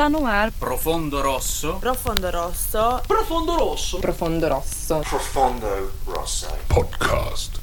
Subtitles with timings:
[0.00, 0.50] Está no ar.
[0.52, 1.74] Profondo Rosso.
[1.78, 3.02] Profondo Rosso.
[3.06, 3.98] Profondo Rosso.
[3.98, 5.00] Profondo Rosso.
[5.00, 6.48] Profondo Rosso.
[6.68, 7.59] Podcast.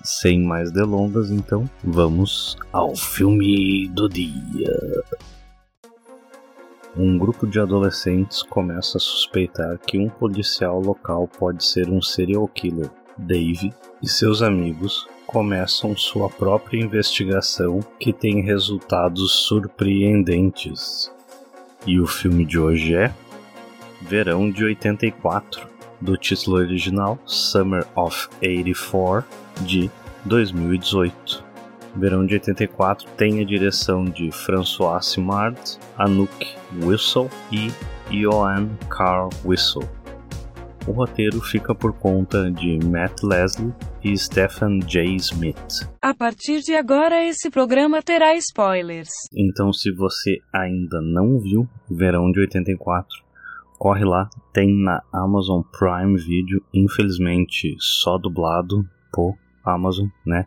[0.05, 5.03] Sem mais delongas, então, vamos ao filme do dia.
[6.95, 12.47] Um grupo de adolescentes começa a suspeitar que um policial local pode ser um serial
[12.47, 12.91] killer.
[13.17, 21.11] Dave e seus amigos começam sua própria investigação que tem resultados surpreendentes.
[21.87, 23.11] E o filme de hoje é
[24.03, 29.25] Verão de 84, do título original Summer of 84
[29.61, 29.89] de
[30.25, 31.43] 2018.
[31.95, 35.59] Verão de 84 tem a direção de François Simard,
[35.97, 37.71] Anouk Whistle e
[38.11, 39.87] Johan Carl Whistle.
[40.87, 43.73] O roteiro fica por conta de Matt Leslie
[44.03, 45.15] e Stephen J.
[45.15, 45.89] Smith.
[45.99, 49.09] A partir de agora, esse programa terá spoilers.
[49.33, 53.24] Então, se você ainda não viu Verão de 84,
[53.77, 60.45] corre lá, tem na Amazon Prime Video, infelizmente só dublado por Amazon, né?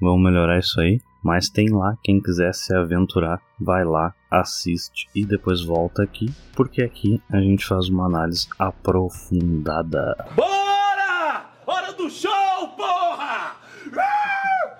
[0.00, 1.00] Vamos melhorar isso aí.
[1.22, 6.82] Mas tem lá, quem quiser se aventurar, vai lá, assiste e depois volta aqui, porque
[6.82, 10.16] aqui a gente faz uma análise aprofundada.
[10.34, 11.44] Bora!
[11.66, 13.56] Hora do show, porra!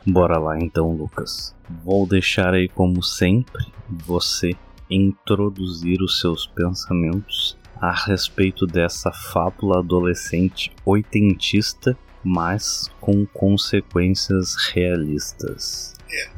[0.06, 1.54] Bora lá então, Lucas.
[1.84, 4.56] Vou deixar aí, como sempre, você
[4.88, 15.94] introduzir os seus pensamentos a respeito dessa fábula adolescente oitentista mas com consequências realistas.
[16.10, 16.30] É,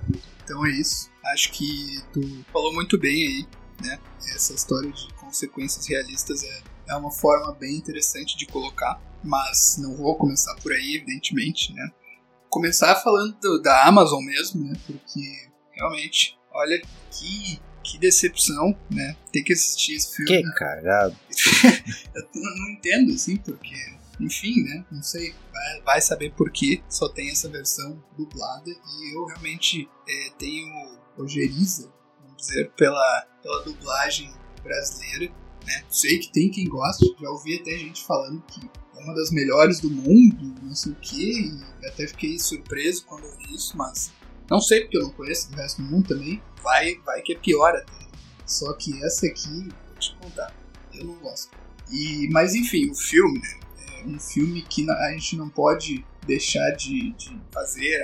[0.44, 1.10] então é isso.
[1.32, 2.20] Acho que tu
[2.52, 3.46] falou muito bem aí,
[3.82, 3.98] né?
[4.34, 9.96] Essa história de consequências realistas é, é uma forma bem interessante de colocar, mas não
[9.96, 11.90] vou começar por aí, evidentemente, né?
[12.48, 14.74] Começar falando do, da Amazon mesmo, né?
[14.86, 19.16] Porque realmente, olha que que decepção, né?
[19.32, 20.42] Ter que assistir esse filme.
[20.42, 20.54] Que né?
[20.56, 21.16] cagado.
[22.14, 23.74] eu não, entendo, assim, porque
[24.20, 24.84] enfim, né?
[24.90, 29.88] Não sei, vai, vai saber por que só tem essa versão dublada e eu realmente
[30.08, 30.66] é, tenho
[31.16, 34.32] ojeriza, vamos dizer, pela, pela dublagem
[34.62, 35.32] brasileira,
[35.66, 35.84] né?
[35.88, 38.60] Sei que tem quem gosta, já ouvi até gente falando que
[38.96, 41.50] é uma das melhores do mundo, não sei o que,
[41.80, 44.12] e até fiquei surpreso quando ouvi isso, mas
[44.52, 47.38] não sei porque eu não conheço o resto do mundo também, vai, vai que é
[47.38, 48.06] pior até.
[48.46, 50.54] Só que essa aqui, vou te contar,
[50.92, 51.56] eu não gosto.
[51.90, 54.04] E, mas enfim, o filme, né?
[54.04, 58.00] um filme que a gente não pode deixar de, de fazer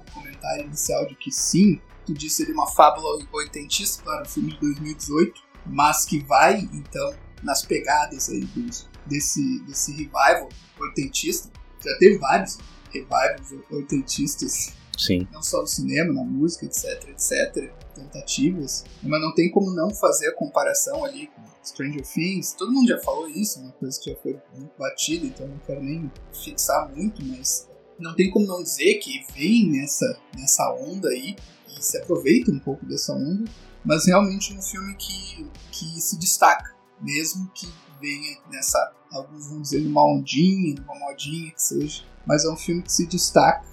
[0.00, 4.52] o comentário inicial de que sim, tu disse ele uma fábula oitentista para o filme
[4.52, 10.48] de 2018, mas que vai então nas pegadas aí dos, desse, desse revival
[10.80, 11.48] oitentista.
[11.84, 12.58] Já teve vários
[12.92, 15.26] revivals oitentistas Sim.
[15.32, 17.72] Não só no cinema, na música, etc, etc.
[17.94, 18.84] Tentativas.
[19.02, 22.52] Mas não tem como não fazer a comparação ali com Stranger Things.
[22.52, 25.82] Todo mundo já falou isso, uma coisa que já foi muito batida, então não quero
[25.82, 27.68] nem fixar muito, mas
[27.98, 31.36] não tem como não dizer que vem nessa, nessa onda aí
[31.68, 33.50] e se aproveita um pouco dessa onda.
[33.84, 37.68] mas realmente um filme que, que se destaca, mesmo que
[38.00, 42.82] venha nessa, alguns vão dizer numa ondinha, numa modinha que seja, mas é um filme
[42.82, 43.71] que se destaca, é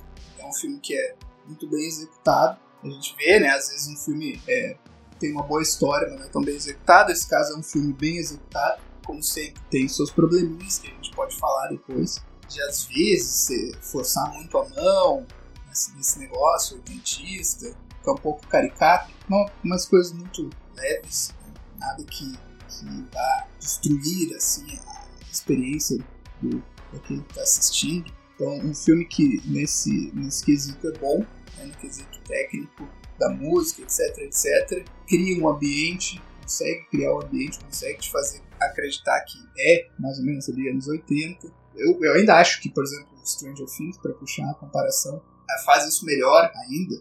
[0.50, 1.16] um filme que é
[1.46, 2.60] muito bem executado.
[2.84, 4.78] A gente vê, né, às vezes um filme é,
[5.20, 7.12] tem uma boa história, mas não é tão bem executado.
[7.12, 11.12] Esse caso é um filme bem executado, como sempre tem seus probleminhas que a gente
[11.12, 12.24] pode falar depois.
[12.48, 15.26] De às vezes forçar muito a mão
[15.68, 21.32] nesse, nesse negócio, o dentista, fica um pouco caricato, não, umas coisas muito leves,
[21.78, 26.00] nada que, que vá destruir assim a experiência
[26.42, 28.12] do daquele que está assistindo.
[28.40, 31.20] Então, um filme que nesse, nesse quesito é bom,
[31.58, 32.88] né, no quesito técnico
[33.20, 39.20] da música, etc, etc, cria um ambiente, consegue criar um ambiente, consegue te fazer acreditar
[39.26, 41.52] que é mais ou menos ali anos 80.
[41.76, 45.22] Eu, eu ainda acho que, por exemplo, Stranger Things, para puxar a comparação,
[45.66, 46.96] faz isso melhor ainda.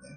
[0.00, 0.16] Né?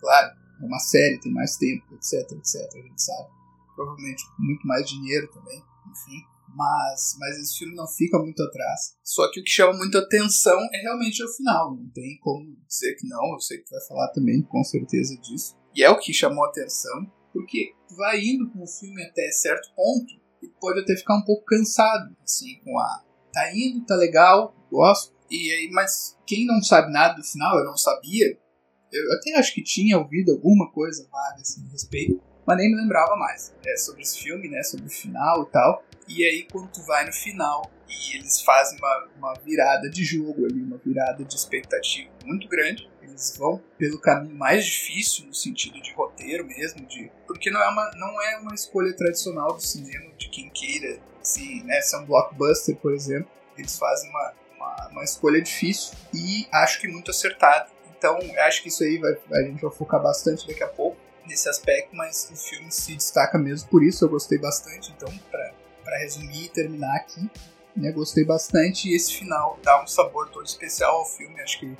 [0.00, 3.28] Claro, é uma série, tem mais tempo, etc, etc, a gente sabe.
[3.76, 8.96] Provavelmente muito mais dinheiro também, enfim mas, mas esse filme não fica muito atrás.
[9.02, 11.76] Só que o que chama muita atenção é realmente o final.
[11.76, 15.16] Não tem como dizer que não, eu sei que tu vai falar também com certeza
[15.18, 15.56] disso.
[15.74, 20.12] E é o que chamou atenção, porque vai indo com o filme até certo ponto
[20.42, 23.04] e pode até ficar um pouco cansado, assim, com a.
[23.32, 25.14] Tá indo, tá legal, gosto.
[25.30, 28.38] E aí, mas quem não sabe nada do final, eu não sabia,
[28.92, 32.80] eu até acho que tinha ouvido alguma coisa vaga assim, a respeito, mas nem me
[32.80, 35.82] lembrava mais é, sobre esse filme, né, sobre o final e tal.
[36.08, 40.44] E aí, quando tu vai no final e eles fazem uma, uma virada de jogo
[40.44, 45.80] ali, uma virada de expectativa muito grande, eles vão pelo caminho mais difícil no sentido
[45.80, 50.12] de roteiro mesmo, de porque não é uma, não é uma escolha tradicional do cinema
[50.16, 53.30] de quem queira se, né, ser um blockbuster, por exemplo.
[53.56, 57.68] Eles fazem uma, uma, uma escolha difícil e acho que muito acertada.
[57.96, 61.48] Então, acho que isso aí vai, a gente vai focar bastante daqui a pouco nesse
[61.48, 64.04] aspecto, mas o filme se destaca mesmo por isso.
[64.04, 64.92] Eu gostei bastante.
[64.96, 65.52] Então, para
[65.86, 67.30] para resumir e terminar aqui,
[67.76, 71.76] né, gostei bastante e esse final dá um sabor todo especial ao filme, acho que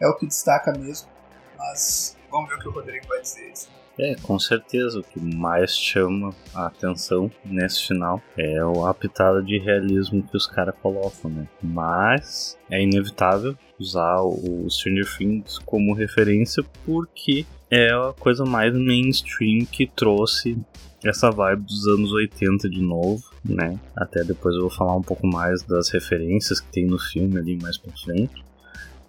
[0.00, 1.08] é o que destaca mesmo.
[1.56, 3.52] Mas vamos ver o que o Rodrigo vai dizer.
[3.96, 9.56] É, com certeza, o que mais chama a atenção nesse final é a pitada de
[9.56, 11.46] realismo que os caras colocam, né?
[11.62, 19.66] Mas é inevitável usar o Stranger Things como referência porque é a coisa mais mainstream
[19.66, 20.56] que trouxe
[21.04, 23.78] essa vibe dos anos 80 de novo, né?
[23.96, 27.58] Até depois eu vou falar um pouco mais das referências que tem no filme ali
[27.60, 28.44] mais pra frente.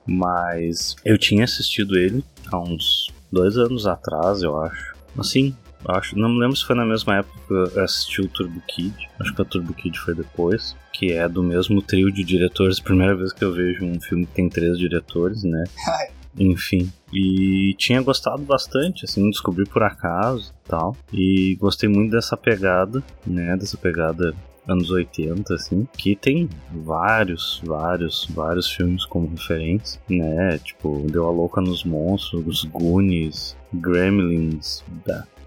[0.05, 4.95] Mas eu tinha assistido ele há uns dois anos atrás, eu acho.
[5.17, 5.55] Assim,
[5.87, 8.95] acho, não me lembro se foi na mesma época que eu assisti o Turbo Kid.
[9.19, 10.75] Acho que o Turbo Kid foi depois.
[10.91, 12.79] Que é do mesmo trio de diretores.
[12.81, 15.63] Primeira vez que eu vejo um filme que tem três diretores, né?
[16.37, 16.91] Enfim.
[17.13, 20.95] E tinha gostado bastante, assim, descobri por acaso e tal.
[21.13, 23.55] E gostei muito dessa pegada, né?
[23.55, 24.35] Dessa pegada
[24.67, 30.57] anos 80, assim, que tem vários, vários, vários filmes como referência, né?
[30.57, 34.83] Tipo, Deu a Louca nos Monstros, os Goonies, Gremlins,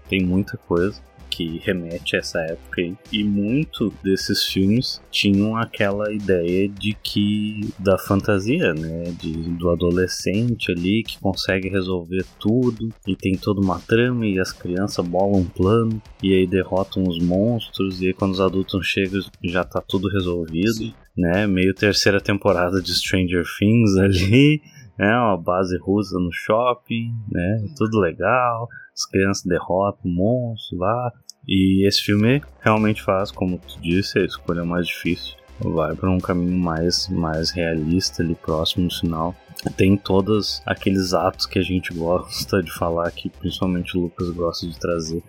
[0.07, 1.01] tem muita coisa
[1.39, 2.97] que remete a essa época aí.
[3.13, 10.69] E muito desses filmes tinham aquela ideia de que da fantasia, né, de, do adolescente
[10.69, 15.45] ali que consegue resolver tudo e tem toda uma trama e as crianças bolam um
[15.45, 20.09] plano e aí derrotam os monstros e aí quando os adultos chegam já tá tudo
[20.09, 20.93] resolvido, Sim.
[21.15, 21.47] né?
[21.47, 24.61] Meio terceira temporada de Stranger Things ali
[24.99, 25.17] né?
[25.17, 27.65] Uma base russa no shopping, né?
[27.77, 28.67] Tudo legal.
[28.93, 31.13] As crianças derrotam o monstro lá.
[31.51, 35.33] E esse filme realmente faz, como tu disse, a escolha mais difícil.
[35.59, 39.35] Vai para um caminho mais, mais realista ali próximo no final.
[39.75, 44.67] Tem todos aqueles atos que a gente gosta de falar, que principalmente o Lucas gosta
[44.67, 45.23] de trazer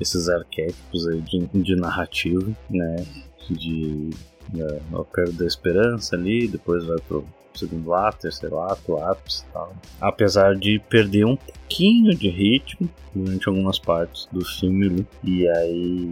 [0.00, 3.06] esses arquétipos aí de, de narrativa, né?
[3.48, 4.10] De
[4.58, 9.52] é, a perda da esperança ali, depois vai pro segundo ato, terceiro ato, ápice e
[9.52, 9.74] tal.
[10.00, 15.06] Apesar de perder um pouquinho de ritmo durante algumas partes do filme né?
[15.24, 16.10] e aí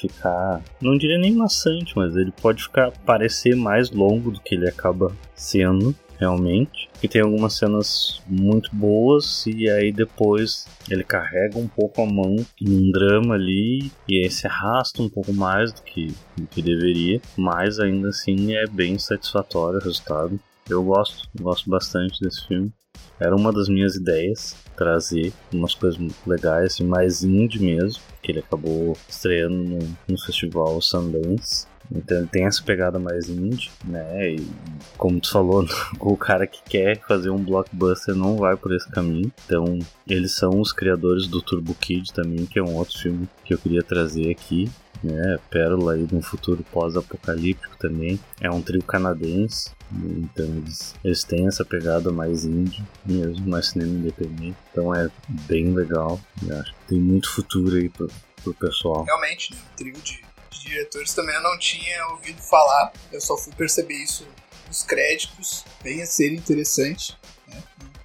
[0.00, 4.68] ficar, não diria nem maçante, mas ele pode ficar parecer mais longo do que ele
[4.68, 6.88] acaba sendo realmente.
[7.02, 12.36] E tem algumas cenas muito boas e aí depois ele carrega um pouco a mão
[12.60, 17.20] num drama ali e aí se arrasta um pouco mais do que, do que deveria,
[17.36, 20.38] mas ainda assim é bem satisfatório o resultado.
[20.68, 22.72] Eu gosto, gosto bastante desse filme.
[23.18, 28.38] Era uma das minhas ideias trazer umas coisas legais, assim, mais indie mesmo, que ele
[28.38, 34.30] acabou estreando no, no festival Sundance Então ele tem essa pegada mais indie, né?
[34.32, 34.48] E
[34.96, 35.66] como tu falou,
[36.00, 39.30] o cara que quer fazer um blockbuster não vai por esse caminho.
[39.44, 43.52] Então eles são os criadores do Turbo Kid também, que é um outro filme que
[43.52, 44.70] eu queria trazer aqui.
[45.02, 48.20] Né, pérola aí de um futuro pós-apocalíptico também.
[48.38, 53.92] É um trio canadense, então eles, eles têm essa pegada mais indie mesmo, mais cinema
[53.92, 54.56] independente.
[54.70, 55.10] Então é
[55.46, 56.20] bem legal.
[56.46, 58.08] Eu acho que tem muito futuro aí pro,
[58.42, 59.04] pro pessoal.
[59.04, 59.60] Realmente, né?
[59.76, 62.92] Trio de, de diretores também eu não tinha ouvido falar.
[63.10, 64.26] Eu só fui perceber isso
[64.68, 65.64] nos créditos.
[65.82, 67.16] Bem a ser interessante.
[67.48, 67.62] Né?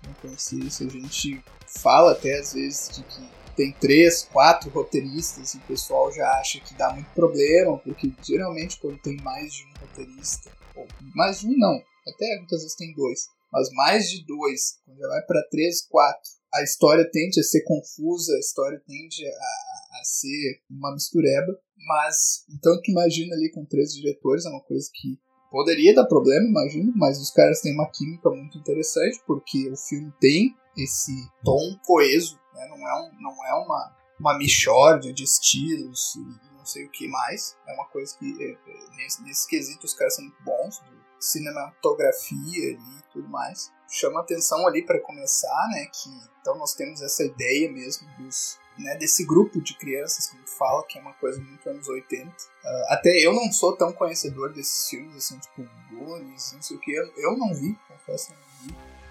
[0.07, 0.83] Não conhecia isso.
[0.83, 6.11] A gente fala até às vezes de que tem três, quatro roteiristas e o pessoal
[6.11, 10.87] já acha que dá muito problema, porque geralmente quando tem mais de um roteirista, ou
[11.15, 15.07] mais de um não, até muitas vezes tem dois, mas mais de dois, quando já
[15.07, 20.03] vai para três, quatro, a história tende a ser confusa, a história tende a, a
[20.03, 21.57] ser uma mistureba,
[21.87, 25.19] mas então tu imagina ali com três diretores, é uma coisa que
[25.51, 30.11] poderia dar problema, imagino, mas os caras têm uma química muito interessante, porque o filme
[30.19, 32.67] tem esse tom coeso né?
[32.69, 37.07] Não é, um, não é uma, uma mixórdia de estilos e não sei o que
[37.07, 37.55] mais.
[37.67, 40.81] É uma coisa que, é, é, nesse, nesse quesito, os caras são muito bons,
[41.19, 43.71] cinematografia e tudo mais.
[43.87, 46.09] Chama atenção ali para começar, né, que
[46.41, 50.97] então nós temos essa ideia mesmo dos, né, desse grupo de crianças, como fala, que
[50.97, 52.29] é uma coisa muito anos 80.
[52.29, 52.33] Uh,
[52.65, 56.79] ah, até eu não sou tão conhecedor desses filmes, assim, tipo Goonies, não sei o
[56.79, 58.33] que, eu, eu não vi, confesso.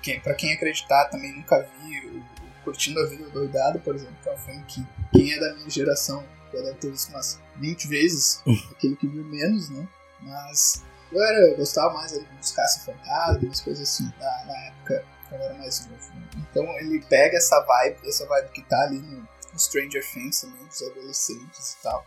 [0.05, 2.23] Quem, pra quem acreditar, também nunca vi o
[2.63, 5.71] Curtindo a Vida Doidado, por exemplo, que é um filme que quem é da minha
[5.71, 9.89] geração já deve ter visto umas 20 vezes, aquele que viu menos, né?
[10.21, 15.41] Mas eu, era, eu gostava mais ali dos caça-fantasmas, coisas assim, na, na, época quando
[15.41, 16.15] eu era mais novo.
[16.15, 16.29] Né?
[16.51, 20.67] Então ele pega essa vibe, essa vibe que tá ali no, no Stranger Things também,
[20.67, 22.05] dos adolescentes e tal.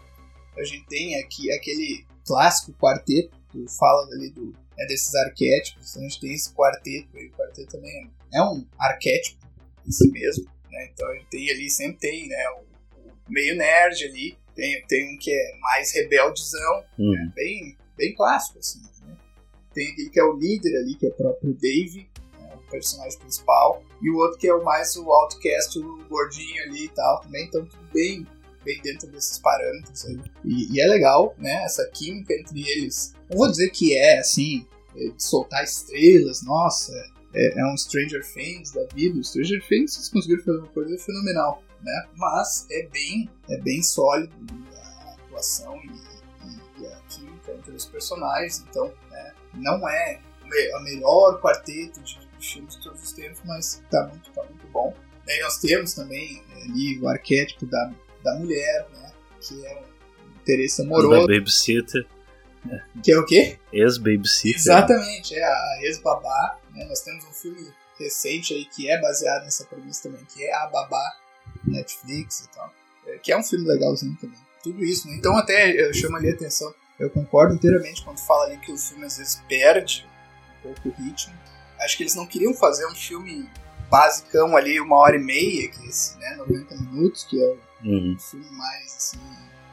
[0.56, 3.36] A gente tem aqui aquele clássico quarteto,
[3.80, 8.12] fala ali do, é desses arquétipos, então a gente tem esse quarteto o quarteto também
[8.34, 9.46] é um arquétipo
[9.86, 10.46] em si mesmo.
[10.70, 10.90] Né?
[10.94, 15.18] Então ele tem ali, sempre tem né, o, o, meio nerd ali, tem, tem um
[15.20, 17.32] que é mais rebeldezão, né?
[17.36, 18.82] bem, bem clássico, assim.
[19.06, 19.18] Né?
[19.74, 23.18] Tem aquele que é o líder ali, que é o próprio Dave, né, o personagem
[23.20, 27.22] principal, e o outro que é o mais o outcast, o gordinho ali e tal
[27.22, 28.26] também, então tudo bem,
[28.68, 30.20] bem dentro desses parâmetros aí.
[30.44, 33.14] E, e é legal, né, essa química entre eles.
[33.30, 36.94] Não vou dizer que é, assim, é, soltar estrelas, nossa,
[37.34, 39.18] é, é um Stranger Things da vida.
[39.18, 42.08] O Stranger Things, vocês conseguiram fazer uma coisa fenomenal, né?
[42.16, 44.34] Mas é bem, é bem sólido
[44.76, 45.88] a atuação e,
[46.48, 48.66] e, e a química entre os personagens.
[48.70, 50.20] Então, né, não é
[50.76, 54.68] a melhor quarteto de, de filmes de todos os tempos, mas tá muito, tá muito
[54.68, 54.94] bom.
[55.30, 57.94] Aí nós temos também é, ali o arquétipo da,
[58.32, 59.12] da mulher, né?
[59.42, 61.28] Que é um interesse amoroso.
[61.28, 62.06] Da babysitter.
[63.02, 63.58] Que é o quê?
[63.72, 64.60] Ex-babysitter.
[64.60, 66.86] Exatamente, é a ex-babá né?
[66.86, 70.68] Nós temos um filme recente aí que é baseado nessa premissa também, que é A
[70.68, 71.18] Babá,
[71.66, 72.72] Netflix e tal.
[73.08, 74.38] É, que é um filme legalzinho também.
[74.64, 75.16] Tudo isso, né?
[75.16, 76.74] Então até eu chamo ali a atenção.
[77.00, 80.08] Eu concordo inteiramente quando fala ali que o filme às vezes perde
[80.60, 81.34] um pouco o ritmo.
[81.80, 83.50] Acho que eles não queriam fazer um filme
[83.90, 88.14] basicão ali, uma hora e meia, que é esse, né, 90 minutos, que é uhum.
[88.14, 89.20] um filme mais assim,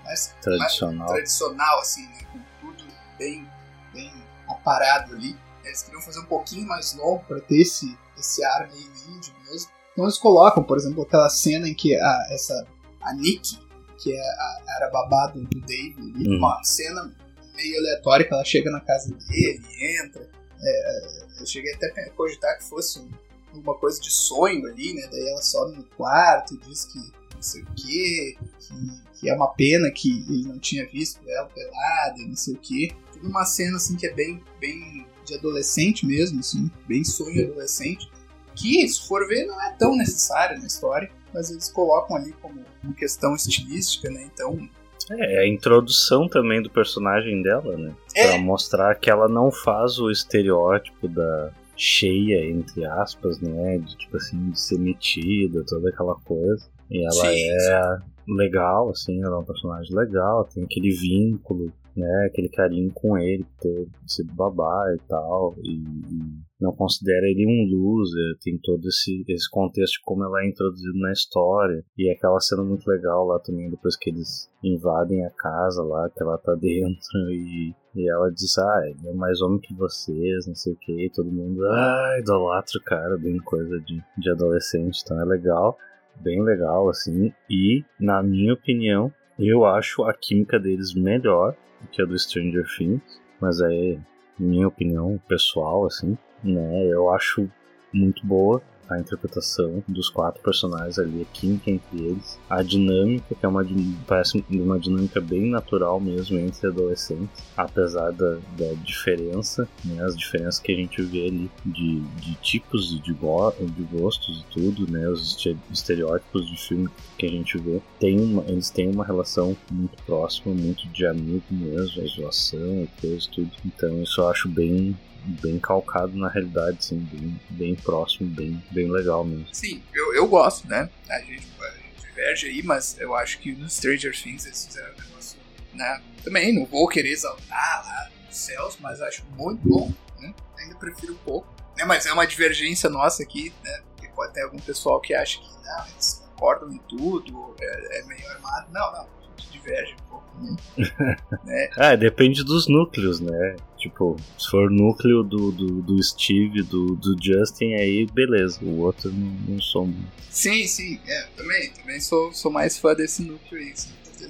[0.04, 2.84] mais tradicional, mais tradicional assim, né, com tudo
[3.18, 3.49] bem,
[3.92, 4.12] bem
[4.49, 5.37] aparado ali.
[5.64, 9.70] Eles queriam fazer um pouquinho mais longo para ter esse, esse ar meio indie mesmo.
[9.92, 12.66] Então eles colocam, por exemplo, aquela cena em que a, essa,
[13.00, 13.58] a Nick,
[13.96, 16.37] que é a, era babado do Dave, hum.
[16.37, 17.11] uma cena
[17.54, 20.28] meio aleatória que ela chega na casa dele, entra.
[20.61, 23.08] É, eu cheguei até a cogitar que fosse um,
[23.52, 25.06] alguma coisa de sonho ali, né?
[25.11, 26.99] Daí ela sobe no quarto e diz que
[27.34, 31.48] não sei o quê, que, que é uma pena que ele não tinha visto ela
[31.48, 32.92] pelada, não sei o quê.
[33.12, 38.10] Tudo uma cena assim que é bem, bem de adolescente mesmo, assim, bem sonho adolescente,
[38.54, 42.60] que, se for ver, não é tão necessário na história, mas eles colocam ali como
[42.82, 44.28] uma questão estilística, né?
[44.32, 44.68] Então.
[45.10, 47.94] É, a introdução também do personagem dela, né?
[48.14, 48.28] É.
[48.28, 53.78] Pra mostrar que ela não faz o estereótipo da cheia, entre aspas, né?
[53.78, 56.66] De tipo assim, de ser metida, toda aquela coisa.
[56.94, 58.34] E ela sim, é sim.
[58.36, 63.44] legal, assim, ela é um personagem legal, tem aquele vínculo né, aquele carinho com ele,
[63.60, 69.24] ter sido babá e tal, e, e, não considera ele um loser, tem todo esse,
[69.28, 73.26] esse contexto de como ela é introduzida na história, e é aquela cena muito legal
[73.26, 78.10] lá também, depois que eles invadem a casa lá, que ela tá dentro, e, e
[78.10, 81.64] ela diz, ah, ele é mais homem que vocês, não sei o que, todo mundo,
[81.66, 85.76] ah, idolatra o cara, bem coisa de, de adolescente, então é legal,
[86.16, 92.00] bem legal, assim, e, na minha opinião, Eu acho a química deles melhor do que
[92.00, 93.99] a do Stranger Things, mas é
[94.38, 96.87] minha opinião pessoal, assim, né?
[96.87, 97.50] Eu acho
[97.92, 103.44] muito boa a interpretação dos quatro personagens ali, a química entre eles, a dinâmica, que
[103.44, 103.64] é uma,
[104.06, 110.58] parece uma dinâmica bem natural mesmo entre adolescentes, apesar da, da diferença, né, as diferenças
[110.58, 115.08] que a gente vê ali de, de tipos de, go de gostos e tudo, né,
[115.08, 115.36] os
[115.70, 116.88] estereótipos de filme
[117.18, 121.44] que a gente vê, tem uma, eles têm uma relação muito próxima, muito de amigo
[121.50, 123.50] mesmo, a zoação e tudo.
[123.64, 128.90] Então isso eu acho bem bem calcado na realidade, assim, bem, bem próximo, bem, bem
[128.90, 129.46] legal mesmo.
[129.52, 130.90] Sim, eu, eu gosto, né?
[131.08, 134.92] A gente, a gente diverge aí, mas eu acho que no Stranger Things eles fizeram
[134.92, 135.38] um negócio,
[135.72, 136.02] né?
[136.22, 140.34] Também não vou querer exaltar lá os céus, mas acho muito bom, né?
[140.58, 141.54] Ainda prefiro um pouco.
[141.76, 141.84] Né?
[141.84, 143.82] Mas é uma divergência nossa aqui, né?
[143.94, 148.04] Porque pode ter algum pessoal que acha que não, eles concordam em tudo, é, é
[148.04, 148.66] meio armado.
[148.72, 150.24] Não, não, a gente diverge um pouco.
[150.38, 150.56] Né?
[151.44, 151.70] né?
[151.76, 153.56] É, depende dos núcleos, né?
[153.84, 158.64] Tipo, se for núcleo do, do, do Steve, do, do Justin, aí beleza.
[158.64, 160.10] O outro não, não sou muito.
[160.30, 163.74] Sim, sim, é, também, também sou, sou mais fã desse núcleo aí.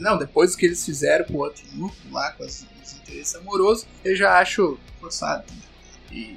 [0.01, 3.87] Não, depois que eles fizeram com o outro núcleo lá, com os, os interesses amorosos,
[4.05, 5.45] eu já acho forçado.
[5.53, 5.63] Né?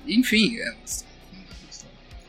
[0.06, 0.76] E, enfim, é,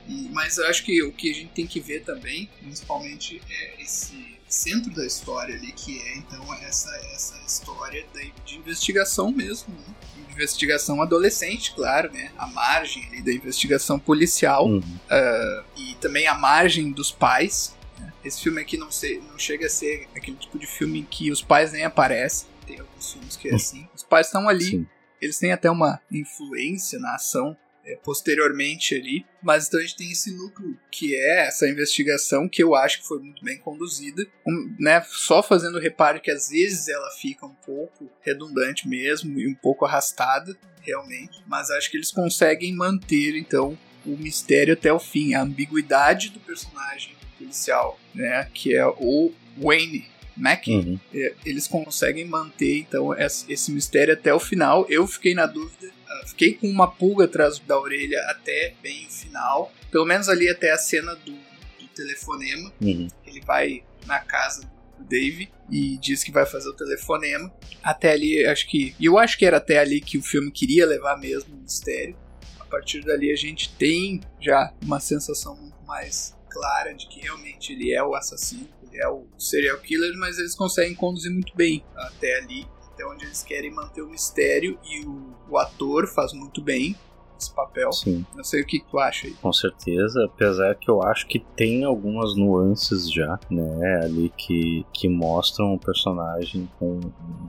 [0.09, 3.83] e, mas eu acho que o que a gente tem que ver também, principalmente, é
[3.83, 8.05] esse centro da história ali, que é então essa, essa história
[8.45, 9.95] de investigação mesmo, né?
[10.39, 12.31] investigação adolescente, claro, né?
[12.39, 14.79] A margem ali da investigação policial uhum.
[14.79, 17.75] uh, e também a margem dos pais.
[17.99, 18.13] Né?
[18.25, 21.33] Esse filme aqui não, sei, não chega a ser aquele tipo de filme em que
[21.33, 22.49] os pais nem aparecem.
[22.67, 23.89] Tem alguns filmes que é assim.
[23.95, 24.87] Os pais estão ali, Sim.
[25.21, 27.57] eles têm até uma influência na ação
[27.89, 29.25] é, posteriormente ali.
[29.43, 33.09] Mas então a gente tem esse núcleo que é essa investigação que eu acho que
[33.09, 35.03] foi muito bem conduzida, um, né?
[35.09, 39.87] Só fazendo reparo que às vezes ela fica um pouco redundante mesmo e um pouco
[39.87, 41.43] arrastada, realmente.
[41.47, 46.41] Mas acho que eles conseguem manter então o mistério até o fim, a ambiguidade do
[46.41, 48.49] personagem policial, né?
[48.53, 50.99] Que é o Wayne, Mac, uhum.
[51.13, 54.87] É, eles conseguem manter então esse mistério até o final.
[54.89, 59.73] Eu fiquei na dúvida fiquei com uma pulga atrás da orelha até bem o final.
[59.91, 62.73] Pelo menos ali até a cena do, do telefonema.
[62.81, 63.09] Uhum.
[63.27, 64.63] Ele vai na casa
[64.99, 67.53] do Dave e diz que vai fazer o telefonema.
[67.83, 68.95] Até ali, acho que.
[68.99, 72.17] E eu acho que era até ali que o filme queria levar mesmo o mistério.
[72.59, 77.73] A partir dali a gente tem já uma sensação muito mais clara de que realmente
[77.73, 81.85] ele é o assassino, ele é o serial killer, mas eles conseguem conduzir muito bem
[81.97, 82.67] até ali
[82.99, 86.97] até onde eles querem manter o mistério e o, o ator faz muito bem
[87.39, 87.93] esse papel.
[87.93, 88.25] Sim.
[88.35, 89.35] Não sei o que tu acha aí.
[89.35, 95.09] Com certeza, apesar que eu acho que tem algumas nuances já, né, ali que, que
[95.09, 97.01] mostram o personagem com,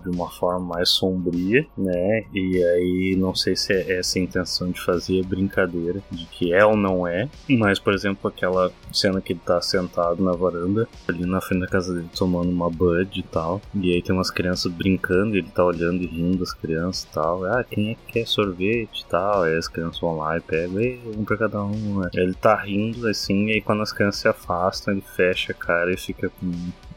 [0.04, 4.72] de uma forma mais sombria, né, e aí não sei se é essa a intenção
[4.72, 9.34] de fazer brincadeira de que é ou não é, mas, por exemplo, aquela cena que
[9.34, 13.24] ele tá sentado na varanda, ali na frente da casa dele tomando uma bud e
[13.24, 17.08] tal, e aí tem umas crianças brincando, ele tá olhando e rindo das crianças e
[17.14, 20.42] tal, ah, quem é que quer sorvete e tal, aí as crianças vão lá e
[20.42, 22.02] pegam, e um pra cada um.
[22.02, 22.10] Né?
[22.14, 25.94] Ele tá rindo assim, e aí quando as crianças se afastam, ele fecha a cara
[25.94, 26.52] e fica com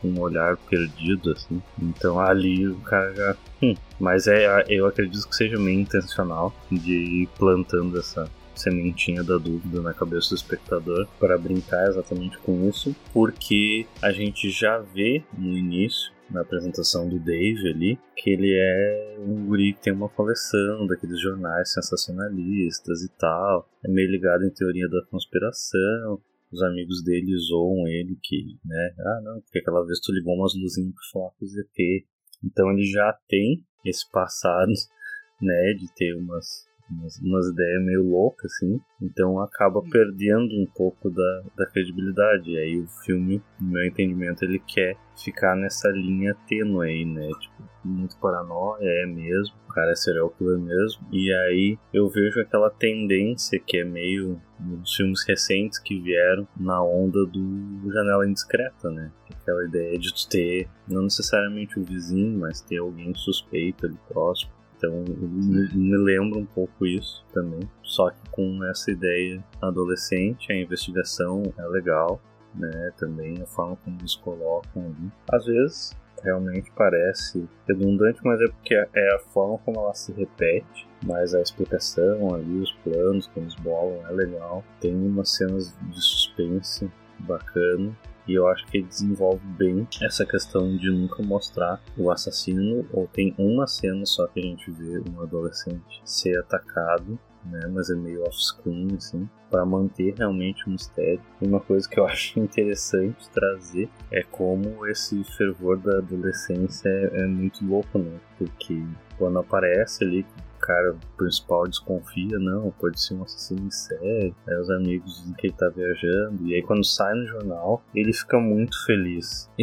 [0.05, 1.63] um olhar perdido, assim.
[1.81, 3.37] Então ali o cara já.
[3.63, 3.75] Hum.
[4.01, 9.81] Mas é, eu acredito que seja meio intencional de ir plantando essa sementinha da dúvida
[9.81, 15.57] na cabeça do espectador para brincar exatamente com isso, porque a gente já vê no
[15.57, 20.87] início na apresentação do Dave ali, que ele é um guri que tem uma coleção
[20.87, 23.69] daqueles jornais sensacionalistas e tal.
[23.85, 26.21] É meio ligado em teoria da conspiração.
[26.51, 30.55] Os amigos dele zoam ele que, né, ah não, porque aquela vez tu ligou umas
[30.55, 32.07] luzinhas pra falar com o ZT.
[32.45, 34.73] Então ele já tem esse passado,
[35.41, 38.81] né, de ter umas umas, umas ideias meio loucas, assim.
[39.01, 42.51] Então acaba perdendo um pouco da, da credibilidade.
[42.51, 47.29] E aí o filme, no meu entendimento, ele quer ficar nessa linha tênue aí, né?
[47.41, 49.55] Tipo, muito paranoia, é mesmo.
[49.69, 51.07] O cara é serial killer mesmo.
[51.11, 56.83] E aí eu vejo aquela tendência que é meio nos filmes recentes que vieram na
[56.83, 59.11] onda do Janela Indiscreta, né?
[59.31, 64.53] Aquela ideia de tu ter, não necessariamente o vizinho, mas ter alguém suspeito ali próximo
[64.83, 67.61] então me, lembra um pouco isso também.
[67.85, 72.21] Só que com essa ideia adolescente, a investigação é legal,
[72.53, 72.93] né?
[72.97, 75.13] Também a forma como eles colocam ali.
[75.33, 80.89] Às vezes realmente parece redundante, mas é porque é a forma como ela se repete.
[81.05, 84.65] Mas a explicação ali, os planos que eles bolam é legal.
[84.81, 86.91] Tem umas cenas de suspense
[87.21, 87.97] bacana.
[88.27, 93.07] E eu acho que ele desenvolve bem essa questão de nunca mostrar o assassino, ou
[93.07, 97.61] tem uma cena só que a gente vê um adolescente ser atacado, né?
[97.71, 101.21] Mas é meio off-screen, assim, para manter realmente o mistério.
[101.41, 107.23] E uma coisa que eu acho interessante trazer é como esse fervor da adolescência é,
[107.23, 108.21] é muito louco, né?
[108.39, 108.83] Porque
[109.19, 110.25] quando aparece ali
[110.63, 114.35] cara principal desconfia, não, pode ser um assassino em série.
[114.49, 116.47] Aí os amigos dizem que ele tá viajando.
[116.47, 119.51] E aí quando sai no jornal, ele fica muito feliz.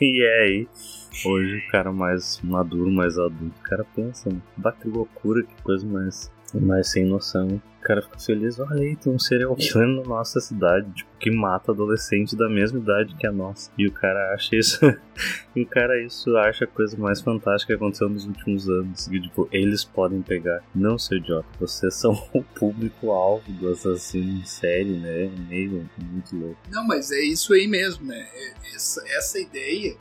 [0.00, 0.68] E, é aí,
[1.24, 4.30] hoje o cara mais maduro, mais adulto, o cara pensa,
[4.80, 7.60] que loucura, que coisa mais mas sem noção.
[7.80, 11.30] O cara fica feliz, olha aí, tem um serial killer na nossa cidade, tipo, que
[11.30, 13.70] mata adolescente da mesma idade que a nossa.
[13.78, 14.78] E o cara acha isso.
[15.56, 19.08] e o cara isso acha a coisa mais fantástica que aconteceu nos últimos anos.
[19.08, 20.62] Que, tipo, eles podem pegar.
[20.74, 25.24] Não, seu idiota, vocês são o público-alvo do assassino em série, né?
[25.24, 26.58] É meio muito louco.
[26.70, 28.28] Não, mas é isso aí mesmo, né?
[28.34, 29.96] É, essa, essa ideia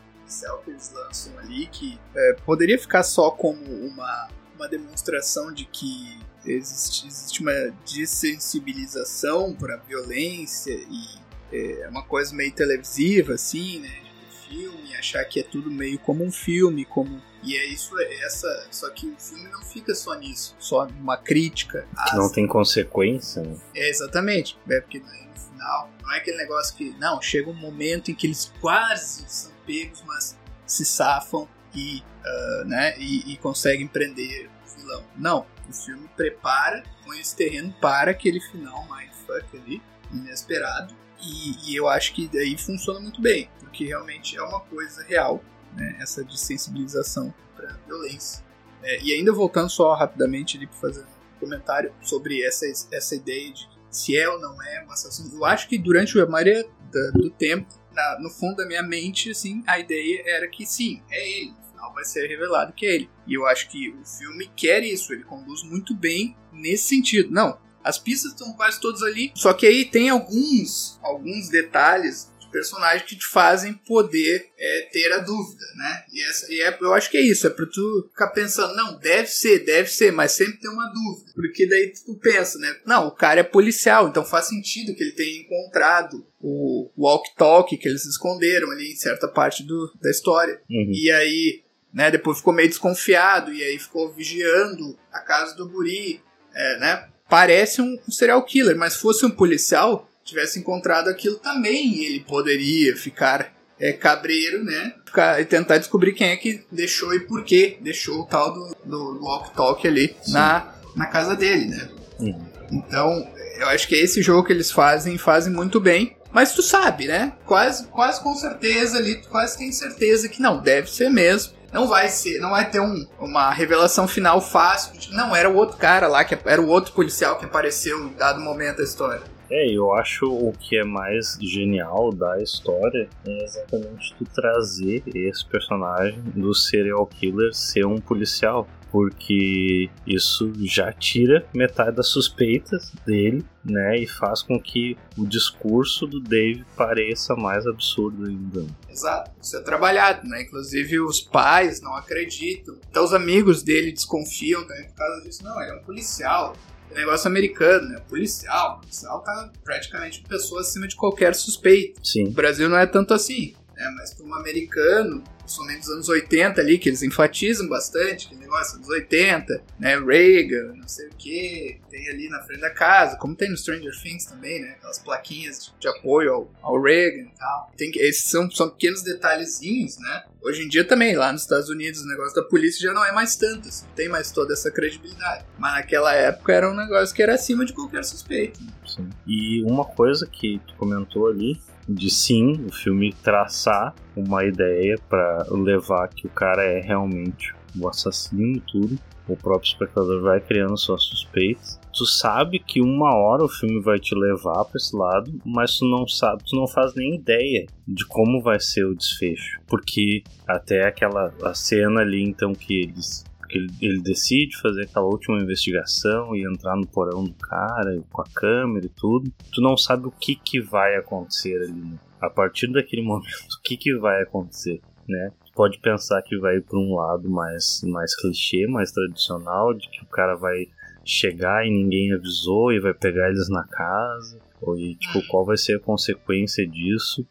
[0.63, 6.19] que eles lançam ali, que é, poderia ficar só como uma, uma demonstração de que
[6.45, 11.19] existe, existe uma dessensibilização para violência e
[11.51, 14.01] é uma coisa meio televisiva, assim, né?
[14.47, 17.21] Filme, achar que é tudo meio como um filme, como.
[17.43, 18.67] E é isso, é essa.
[18.71, 21.87] Só que o filme não fica só nisso, só numa crítica.
[22.09, 23.55] Que não tem consequência, né?
[23.75, 24.57] É, exatamente.
[24.67, 25.05] É porque no
[25.39, 26.95] final, não é aquele negócio que.
[26.99, 32.65] Não, chega um momento em que eles quase são pegos, mas se safam e, uh,
[32.65, 35.03] né, e, e conseguem prender o vilão.
[35.15, 40.93] Não, o filme prepara, põe esse terreno para aquele final mindfuck ali, inesperado.
[41.21, 45.43] E, e, eu acho que daí funciona muito bem, porque realmente é uma coisa real,
[45.75, 48.43] né, essa desensibilização para violência.
[48.81, 53.51] É, e ainda voltando só rapidamente ali para fazer um comentário sobre essa, essa ideia
[53.51, 55.29] de se é ou não é um assassino.
[55.35, 56.65] Eu acho que durante a maioria
[57.13, 61.41] do tempo, na, no fundo da minha mente, assim, a ideia era que sim, é
[61.41, 63.09] ele final vai ser revelado que é ele.
[63.25, 67.31] E eu acho que o filme quer isso, ele conduz muito bem nesse sentido.
[67.31, 73.07] Não, as pistas estão quase todas ali, só que aí tem alguns, alguns detalhes personagens
[73.07, 76.03] que te fazem poder é, ter a dúvida, né?
[76.11, 78.97] E, essa, e é, eu acho que é isso, é pra tu ficar pensando, não,
[78.97, 81.31] deve ser, deve ser, mas sempre tem uma dúvida.
[81.33, 82.75] Porque daí tu pensa, né?
[82.85, 87.87] Não, o cara é policial, então faz sentido que ele tenha encontrado o walk-talk que
[87.87, 90.61] eles esconderam ali em certa parte do, da história.
[90.69, 90.91] Uhum.
[90.93, 96.21] E aí, né, depois ficou meio desconfiado e aí ficou vigiando a casa do Guri,
[96.53, 97.07] é, né?
[97.27, 102.95] Parece um, um serial killer, mas fosse um policial, tivesse encontrado aquilo também, ele poderia
[102.95, 104.93] ficar é, cabreiro, né?
[105.05, 108.75] Ficar, e tentar descobrir quem é que deixou e por que deixou o tal do,
[108.85, 111.89] do walk-talk ali na, na casa dele, né?
[112.19, 112.45] Uhum.
[112.71, 116.15] Então, eu acho que é esse jogo que eles fazem, fazem muito bem.
[116.31, 117.33] Mas tu sabe, né?
[117.45, 121.53] Quase, quase com certeza ali, tu quase tem certeza que não, deve ser mesmo.
[121.71, 124.97] Não vai ser, não vai ter um, uma revelação final fácil.
[124.99, 128.13] De, não, era o outro cara lá, que era o outro policial que apareceu em
[128.13, 129.21] dado momento da história.
[129.51, 135.43] É, eu acho o que é mais genial da história é exatamente tu trazer esse
[135.43, 143.45] personagem do serial killer ser um policial porque isso já tira metade das suspeitas dele,
[143.63, 148.65] né, e faz com que o discurso do Dave pareça mais absurdo ainda.
[148.89, 150.41] Exato, isso é trabalhado, né?
[150.41, 155.43] Inclusive os pais não acreditam, até os amigos dele desconfiam também por causa disso.
[155.43, 156.55] Não, ele é um policial,
[156.91, 157.99] é negócio americano, né?
[158.09, 158.77] Policial.
[158.77, 161.99] O policial tá praticamente pessoa acima de qualquer suspeito.
[162.03, 162.27] Sim.
[162.27, 163.93] O Brasil não é tanto assim, né?
[163.97, 168.79] Mas para um americano, principalmente dos anos 80 ali, que eles enfatizam bastante, que negócio
[168.79, 169.99] dos 80, né?
[169.99, 173.91] Reagan, não sei o que, tem ali na frente da casa, como tem no Stranger
[174.01, 174.75] Things também, né?
[174.77, 177.71] Aquelas plaquinhas de, apoio ao, ao, Reagan e tal.
[177.75, 180.23] Tem, esses são, são pequenos detalhezinhos, né?
[180.41, 183.11] Hoje em dia também, lá nos Estados Unidos, o negócio da polícia já não é
[183.11, 185.45] mais tanto, assim, não tem mais toda essa credibilidade.
[185.57, 188.61] Mas naquela época era um negócio que era acima de qualquer suspeito.
[188.61, 188.71] Né?
[188.85, 189.09] Sim.
[189.27, 191.59] E uma coisa que tu comentou ali
[191.89, 197.87] de sim o filme traçar uma ideia para levar que o cara é realmente o
[197.87, 198.99] assassino e tudo.
[199.27, 201.79] O próprio espectador vai criando suas suspeitas.
[201.93, 205.85] Tu sabe que uma hora o filme vai te levar para esse lado, mas tu
[205.85, 210.87] não sabe, tu não faz nem ideia de como vai ser o desfecho, porque até
[210.87, 216.45] aquela a cena ali então que eles ele, ele, decide fazer aquela última investigação e
[216.45, 219.31] entrar no porão do cara com a câmera e tudo.
[219.51, 221.81] Tu não sabe o que, que vai acontecer ali.
[221.81, 221.99] Né?
[222.21, 225.31] A partir daquele momento, o que, que vai acontecer, né?
[225.45, 230.03] Tu pode pensar que vai para um lado mais, mais clichê, mais tradicional, de que
[230.03, 230.67] o cara vai
[231.03, 234.39] chegar e ninguém avisou e vai pegar eles na casa?
[234.61, 237.25] Ou e, tipo, qual vai ser a consequência disso?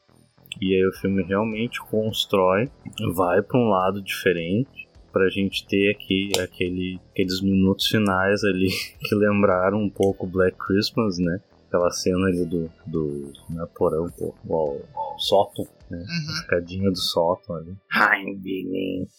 [0.61, 2.69] E aí o filme realmente constrói,
[3.15, 4.78] vai para um lado diferente
[5.13, 8.69] pra gente ter aqui aquele, aqueles minutos finais ali
[9.01, 11.41] que lembraram um pouco Black Christmas, né?
[11.67, 14.81] Aquela cena ali do, do né, porão, pô, o,
[15.15, 15.99] o sótão, né?
[15.99, 16.05] Uhum.
[16.05, 17.77] A escadinha do sótão ali.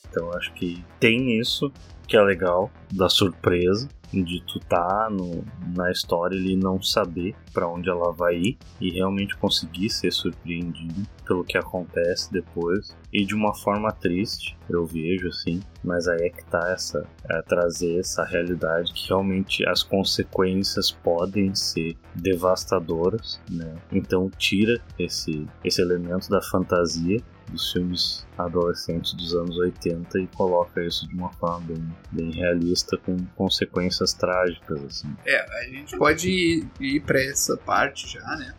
[0.10, 1.71] Então acho que tem isso
[2.08, 5.43] que é legal, da surpresa de tu tá no,
[5.76, 11.08] na história e não saber para onde ela vai ir e realmente conseguir ser surpreendido
[11.26, 12.95] pelo que acontece depois.
[13.13, 17.41] E de uma forma triste eu vejo assim mas aí é que tá essa é
[17.41, 23.76] trazer essa realidade que realmente as consequências podem ser devastadoras né?
[23.91, 30.83] Então tira esse esse elemento da fantasia dos filmes adolescentes dos anos 80 e coloca
[30.83, 35.15] isso de uma forma bem, bem realista com consequências trágicas assim.
[35.25, 38.53] É, a gente pode ir, ir para essa parte já, né?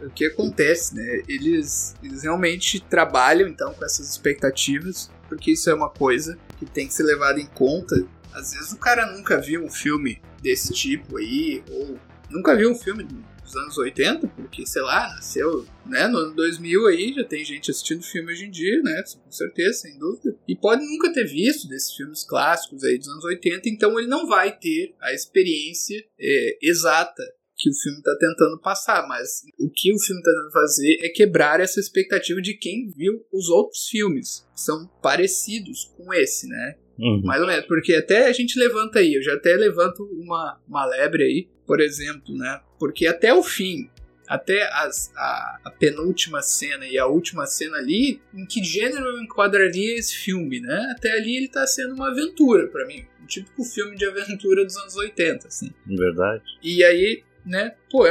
[0.00, 1.22] O que acontece, né?
[1.26, 6.86] Eles, eles realmente trabalham então com essas expectativas, porque isso é uma coisa que tem
[6.86, 7.96] que ser levada em conta.
[8.34, 12.74] Às vezes o cara nunca viu um filme desse tipo aí, ou nunca viu um
[12.74, 13.06] filme
[13.46, 17.70] dos anos 80, porque, sei lá, nasceu né, no ano 2000 aí, já tem gente
[17.70, 20.36] assistindo filme hoje em dia, né, com certeza, sem dúvida.
[20.46, 24.26] E pode nunca ter visto desses filmes clássicos aí dos anos 80, então ele não
[24.26, 27.22] vai ter a experiência é, exata
[27.56, 31.08] que o filme está tentando passar, mas o que o filme está tentando fazer é
[31.08, 36.76] quebrar essa expectativa de quem viu os outros filmes, que são parecidos com esse, né?
[36.98, 37.22] Uhum.
[37.24, 40.86] Mais ou menos, porque até a gente levanta aí, eu já até levanto uma, uma
[40.86, 42.60] lebre aí, por exemplo, né?
[42.78, 43.90] Porque até o fim,
[44.26, 49.22] até as, a, a, penúltima cena e a última cena ali, em que gênero eu
[49.22, 50.92] enquadraria esse filme, né?
[50.96, 53.04] Até ali ele tá sendo uma aventura para mim.
[53.22, 55.70] Um típico filme de aventura dos anos 80, assim.
[55.86, 56.42] Verdade.
[56.62, 58.04] E aí, né, pô,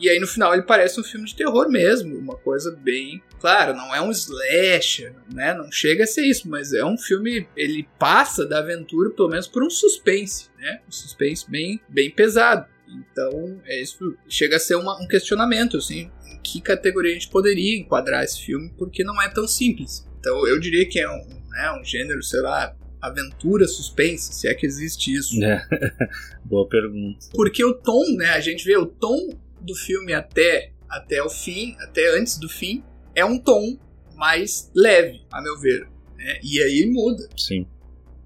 [0.00, 3.22] e aí no final ele parece um filme de terror mesmo, uma coisa bem.
[3.38, 5.54] Claro, não é um slasher, né?
[5.54, 7.46] Não chega a ser isso, mas é um filme.
[7.56, 10.80] Ele passa da aventura, pelo menos, por um suspense, né?
[10.88, 12.66] Um suspense bem, bem pesado.
[12.88, 14.16] Então, é isso.
[14.28, 16.10] Chega a ser uma, um questionamento, assim.
[16.26, 20.06] Em que categoria a gente poderia enquadrar esse filme, porque não é tão simples.
[20.18, 24.54] Então, eu diria que é um, né, um gênero, sei lá, aventura, suspense, se é
[24.54, 25.42] que existe isso.
[25.42, 25.66] É.
[26.44, 27.26] Boa pergunta.
[27.32, 28.30] Porque o tom, né?
[28.30, 32.84] A gente vê o tom do filme até, até o fim, até antes do fim,
[33.14, 33.78] é um tom
[34.14, 35.88] mais leve, a meu ver.
[36.16, 36.38] Né?
[36.42, 37.28] E aí muda.
[37.36, 37.66] Sim.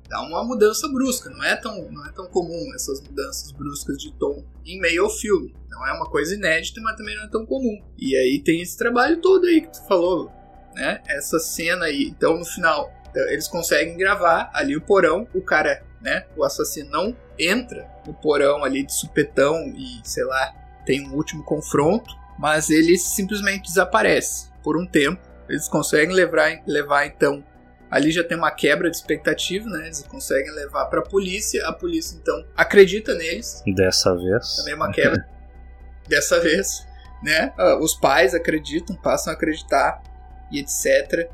[0.08, 4.12] Dá uma mudança brusca, não é, tão, não é tão comum essas mudanças bruscas de
[4.12, 5.54] tom em meio ao filme.
[5.68, 7.82] Não é uma coisa inédita, mas também não é tão comum.
[7.98, 10.30] E aí tem esse trabalho todo aí que tu falou,
[10.74, 11.02] né?
[11.06, 12.04] Essa cena aí.
[12.04, 12.92] Então no final,
[13.28, 16.26] eles conseguem gravar ali o porão, o cara, né?
[16.36, 21.42] O assassino não entra no porão ali de supetão e, sei lá, tem um último
[21.42, 25.20] confronto, mas ele simplesmente desaparece por um tempo.
[25.48, 27.44] Eles conseguem levar, levar então.
[27.90, 29.84] Ali já tem uma quebra de expectativa, né?
[29.84, 31.66] Eles conseguem levar para a polícia.
[31.66, 33.62] A polícia então acredita neles.
[33.66, 34.56] Dessa vez.
[34.56, 35.28] Também é uma quebra.
[36.08, 36.86] Dessa vez,
[37.22, 37.52] né?
[37.56, 40.02] Ah, os pais acreditam, passam a acreditar
[40.50, 41.30] e etc.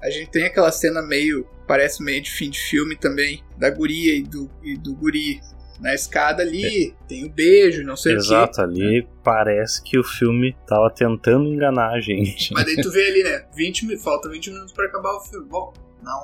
[0.00, 4.14] A gente tem aquela cena meio, parece meio de fim de filme também, da guria
[4.14, 5.40] e do, e do guri
[5.80, 6.94] na escada ali, é.
[7.08, 8.50] tem o beijo, não sei Exato, o quê.
[8.52, 9.08] Exato, ali né?
[9.22, 12.52] parece que o filme tava tentando enganar a gente.
[12.52, 13.46] Mas daí tu vê ali, né?
[13.54, 15.46] 20, falta 20 minutos para acabar o filme.
[15.46, 16.22] Bom, não,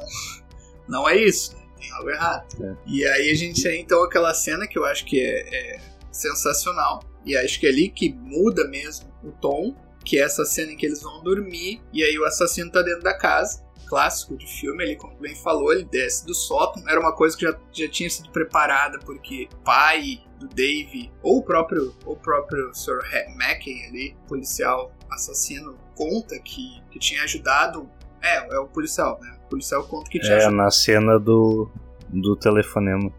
[0.89, 1.63] não é isso, né?
[1.81, 2.65] Tem algo errado.
[2.65, 2.77] É.
[2.87, 5.81] E aí a gente tem então aquela cena que eu acho que é, é
[6.13, 7.03] sensacional.
[7.25, 10.77] E acho que é ali que muda mesmo o tom, que é essa cena em
[10.77, 14.85] que eles vão dormir e aí o assassino tá dentro da casa clássico de filme,
[14.85, 16.89] ele, como bem falou, ele desce do sótão.
[16.89, 21.39] Era uma coisa que já, já tinha sido preparada, porque o pai do Dave, ou
[21.39, 23.03] o próprio, ou o próprio Sr.
[23.37, 27.91] Mackey ali, policial assassino, conta que, que tinha ajudado.
[28.23, 29.37] É, é o policial, né?
[29.47, 30.57] O policial conta que tinha É, ajudado.
[30.57, 31.69] na cena do,
[32.09, 33.13] do telefonema.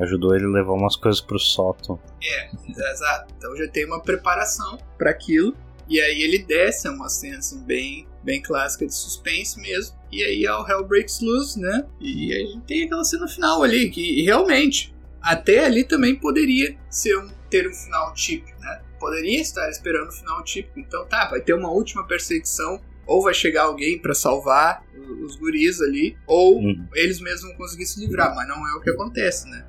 [0.00, 1.98] Ajudou ele a levar umas coisas pro sótão.
[2.22, 2.50] É,
[2.92, 3.32] exato.
[3.36, 5.54] Então já tem uma preparação para aquilo.
[5.88, 9.97] E aí ele desce, é uma cena assim, bem, bem clássica de suspense mesmo.
[10.10, 11.84] E aí é o Hell Breaks Loose, né?
[12.00, 17.16] E a gente tem aquela cena final ali, que realmente, até ali também poderia ser
[17.18, 18.80] um, ter um final típico, né?
[18.98, 20.80] Poderia estar esperando um final típico.
[20.80, 24.82] Então tá, vai ter uma última perseguição, ou vai chegar alguém para salvar
[25.22, 26.86] os, guris ali, ou Uhum.
[26.94, 29.64] eles mesmos vão conseguir se livrar, mas não é o que acontece, né?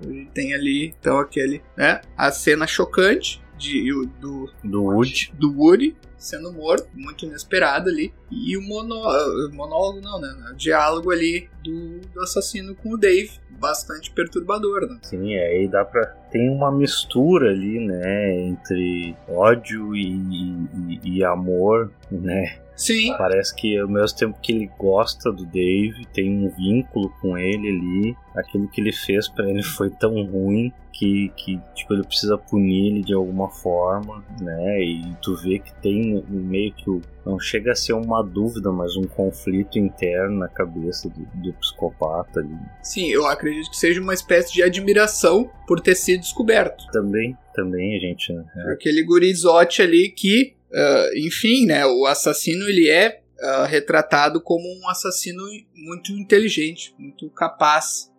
[0.00, 2.00] Ele tem ali, então, aquele, né?
[2.16, 5.32] A cena chocante, de, do, do Woody.
[5.38, 8.12] Do Woody sendo morto, muito inesperado ali.
[8.30, 10.50] E o, monólogo, não, né?
[10.52, 14.98] O diálogo ali do, do assassino com o Dave, bastante perturbador, né?
[15.02, 16.06] Sim, aí dá pra.
[16.30, 18.40] Tem uma mistura ali, né?
[18.46, 22.58] Entre ódio e, e, e amor, né?
[22.76, 23.14] Sim.
[23.18, 27.68] Parece que ao mesmo tempo que ele gosta do Dave, tem um vínculo com ele
[27.68, 28.16] ali.
[28.34, 32.88] Aquilo que ele fez para ele foi tão ruim que, que tipo, ele precisa punir
[32.88, 34.82] ele de alguma forma, né?
[34.82, 38.96] E tu vê que tem meio que o, não chega a ser uma dúvida, mas
[38.96, 42.56] um conflito interno na cabeça do, do psicopata ali.
[42.82, 46.84] Sim, eu acredito que seja uma espécie de admiração por ter sido descoberto.
[46.92, 48.32] Também, também a gente.
[48.32, 48.44] Né?
[48.72, 54.88] Aquele gurizote ali que Uh, enfim, né, o assassino ele é uh, retratado como um
[54.88, 55.42] assassino
[55.74, 58.10] muito inteligente, muito capaz.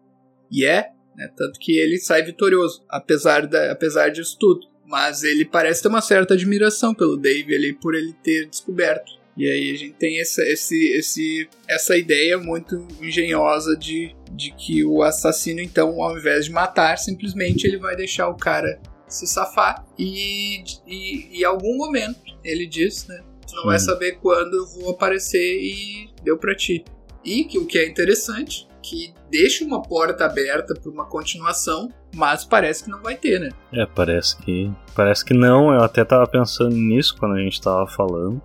[0.52, 4.67] E é, né, tanto que ele sai vitorioso, apesar, da, apesar disso tudo.
[4.86, 9.12] Mas ele parece ter uma certa admiração pelo Dave ali, por ele ter descoberto.
[9.36, 14.84] E aí a gente tem essa, esse, esse, essa ideia muito engenhosa de, de que
[14.86, 19.86] o assassino, então, ao invés de matar, simplesmente ele vai deixar o cara se safar
[19.97, 23.23] e, e, em algum momento ele diz, né?
[23.47, 26.84] Tu não vai saber quando eu vou aparecer e deu para ti.
[27.23, 32.43] E que o que é interessante, que deixa uma porta aberta para uma continuação, mas
[32.43, 33.50] parece que não vai ter, né?
[33.74, 35.74] É, parece que parece que não.
[35.74, 38.41] Eu até tava pensando nisso quando a gente tava falando,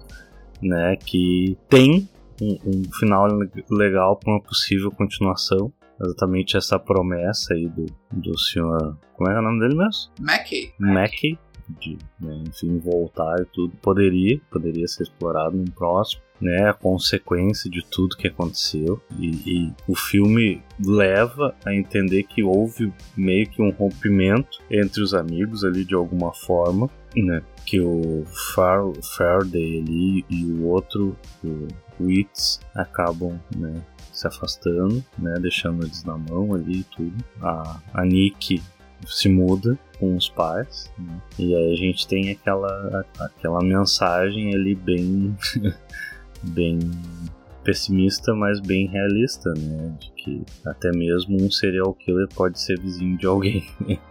[0.63, 0.97] né?
[0.97, 2.09] Que tem
[2.41, 3.27] um, um final
[3.71, 8.97] legal para uma possível continuação exatamente essa promessa aí do, do senhor.
[9.15, 10.13] Como é o nome dele mesmo?
[10.21, 10.73] Mackey.
[10.79, 11.39] Mackey,
[11.81, 13.75] de né, enfim voltar e tudo.
[13.83, 16.23] Poderia, poderia ser explorado num próximo.
[16.41, 22.45] Né, a consequência de tudo que aconteceu e, e, o filme leva a entender que
[22.45, 28.25] houve meio que um rompimento entre os amigos ali de alguma forma, né, que o
[28.55, 28.85] Far
[29.17, 31.67] Faraday ali e o outro, o
[32.01, 37.25] Wits, acabam né, se afastando, né, deixando eles na mão ali e tudo.
[37.43, 38.63] A, a Nick
[39.07, 44.75] se muda com os pais né, e aí a gente tem aquela aquela mensagem ali
[44.75, 45.37] bem
[46.43, 46.79] bem
[47.65, 53.19] pessimista, mas bem realista, né, de que até mesmo um serial killer pode ser vizinho
[53.19, 53.63] de alguém,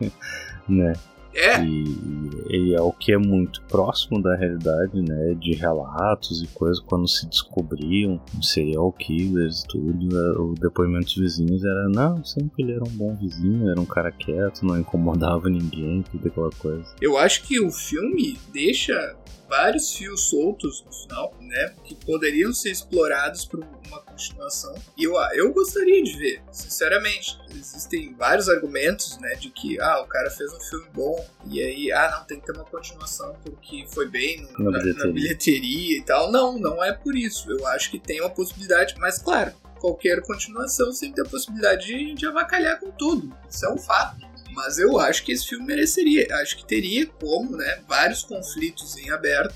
[0.70, 0.94] né?
[1.38, 1.64] É.
[1.64, 5.36] E, e, é o que é muito próximo da realidade, né?
[5.40, 10.08] De relatos e coisas quando se descobriam serial killers e tudo.
[10.08, 13.86] Né, o depoimento dos vizinhos era: não, sempre ele era um bom vizinho, era um
[13.86, 16.86] cara quieto, não incomodava ninguém, tudo aquela coisa.
[17.00, 19.16] Eu acho que o filme deixa
[19.48, 21.74] vários fios soltos no final, né?
[21.84, 24.76] Que poderiam ser explorados por uma continuação.
[24.98, 27.38] E eu, eu gostaria de ver, sinceramente.
[27.56, 29.36] Existem vários argumentos, né?
[29.36, 32.46] De que, ah, o cara fez um filme bom e aí, ah, não, tem que
[32.46, 35.06] ter uma continuação porque foi bem no, na, na, bilheteria.
[35.06, 36.32] na bilheteria e tal.
[36.32, 37.50] Não, não é por isso.
[37.52, 42.14] Eu acho que tem uma possibilidade, mas claro, qualquer continuação sempre tem a possibilidade de,
[42.14, 43.36] de avacalhar com tudo.
[43.50, 44.26] Isso é um fato.
[44.58, 46.28] Mas eu acho que esse filme mereceria.
[46.42, 47.80] Acho que teria como, né?
[47.88, 49.54] Vários conflitos em aberto.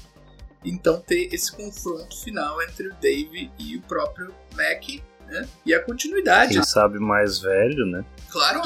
[0.63, 5.49] Então ter esse confronto final entre o Dave e o próprio Mac, né?
[5.65, 6.53] E a continuidade.
[6.53, 8.05] Quem sabe mais velho, né?
[8.29, 8.61] Claro,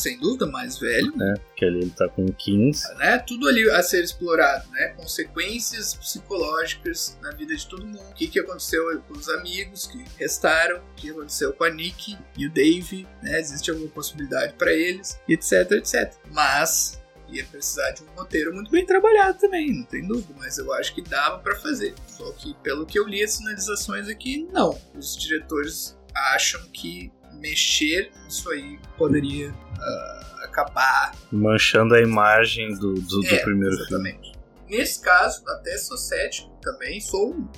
[0.00, 1.12] sem dúvida, mais velho.
[1.22, 2.94] É, porque ali ele tá com 15.
[2.96, 3.18] Né?
[3.18, 4.88] Tudo ali a ser explorado, né?
[4.96, 8.00] Consequências psicológicas na vida de todo mundo.
[8.10, 12.16] O que, que aconteceu com os amigos que restaram, o que aconteceu com a Nick
[12.36, 13.38] e o Dave, né?
[13.38, 16.14] Existe alguma possibilidade para eles, etc, etc.
[16.30, 17.00] Mas
[17.32, 20.94] ia precisar de um roteiro muito bem trabalhado também, não tem dúvida, mas eu acho
[20.94, 21.94] que dava para fazer.
[22.08, 24.78] Só que, pelo que eu li as sinalizações aqui, não.
[24.94, 25.96] Os diretores
[26.34, 33.42] acham que mexer isso aí poderia uh, acabar manchando a imagem do, do, é, do
[33.42, 34.32] primeiro exatamente.
[34.32, 34.40] filme.
[34.68, 37.48] Nesse caso, até sou cético também, sou um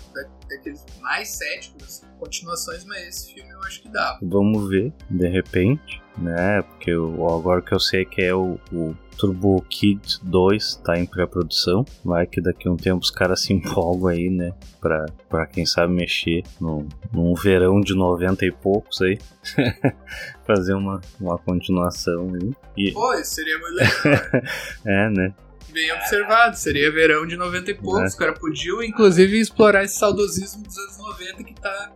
[0.48, 4.18] daqueles mais céticos continuações, mas esse filme eu acho que dá.
[4.22, 6.62] Vamos ver, de repente, né?
[6.62, 11.04] Porque eu, agora que eu sei que é o, o Turbo Kid 2 tá em
[11.04, 11.84] pré-produção.
[12.04, 14.52] Vai que daqui a um tempo os caras se empolgam aí, né?
[14.80, 19.18] Pra, pra quem sabe mexer no, num verão de 90 e poucos aí.
[20.46, 22.52] Fazer uma, uma continuação aí.
[22.76, 22.92] E...
[22.92, 24.42] Pô, seria muito legal.
[24.86, 25.34] é, né?
[25.70, 28.02] Bem observado, seria verão de 90 e poucos.
[28.02, 28.04] É.
[28.06, 31.92] Os caras podiam, inclusive, explorar esse saudosismo dos anos 90 que tá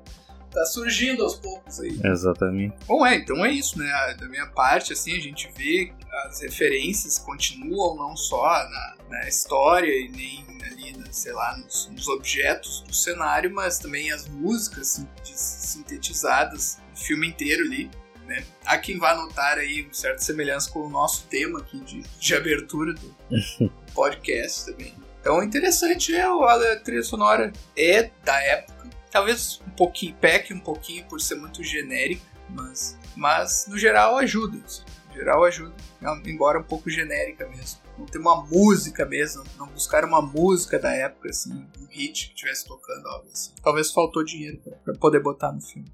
[0.56, 2.00] tá surgindo aos poucos aí.
[2.02, 2.74] Exatamente.
[2.86, 4.16] Bom, é, então é isso, né?
[4.18, 5.92] Da minha parte, assim, a gente vê
[6.24, 12.08] as referências continuam não só na, na história e nem ali, sei lá, nos, nos,
[12.08, 17.90] objetos do cenário, mas também as músicas sintetizadas, o filme inteiro ali.
[18.26, 18.44] Né?
[18.64, 22.34] Há quem vá notar aí uma certa semelhança com o nosso tema aqui de, de
[22.34, 23.14] abertura do,
[23.94, 24.92] podcast também.
[25.20, 28.90] Então interessante é a trilha sonora é da época.
[29.10, 34.58] Talvez um pouquinho, peque um pouquinho por ser muito genérica, mas, mas no geral ajuda.
[34.64, 34.82] Assim.
[35.08, 35.74] No geral ajuda,
[36.26, 37.80] embora um pouco genérica mesmo.
[37.96, 42.34] Não ter uma música mesmo, não buscar uma música da época, assim, um hit que
[42.34, 43.52] estivesse tocando, algo assim.
[43.62, 45.90] Talvez faltou dinheiro para poder botar no filme.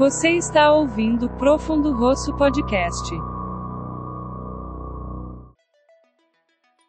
[0.00, 3.14] Você está ouvindo Profundo Rosso Podcast.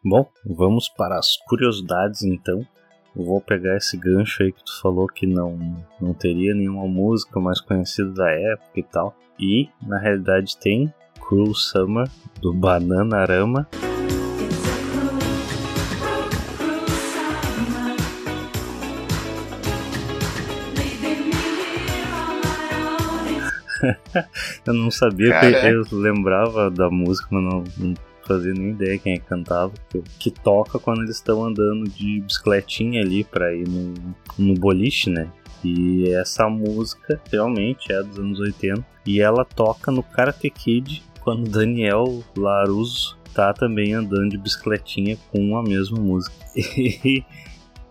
[0.02, 2.66] Bom, vamos para as curiosidades então.
[3.14, 5.58] Eu vou pegar esse gancho aí que tu falou que não,
[6.00, 9.14] não teria nenhuma música mais conhecida da época e tal.
[9.38, 10.90] E na realidade tem
[11.20, 12.08] Cruel Summer
[12.40, 13.68] do Bananarama.
[24.66, 25.70] eu não sabia, Cara.
[25.70, 27.94] eu lembrava da música, mas não, não
[28.26, 29.72] fazia nem ideia quem é que cantava.
[30.18, 33.94] Que, toca quando eles estão andando de bicicletinha ali pra ir no,
[34.38, 35.28] no boliche, né?
[35.64, 38.84] E essa música realmente é dos anos 80.
[39.06, 45.56] E ela toca no Karate Kid quando Daniel Laruso tá também andando de bicicletinha com
[45.56, 46.34] a mesma música.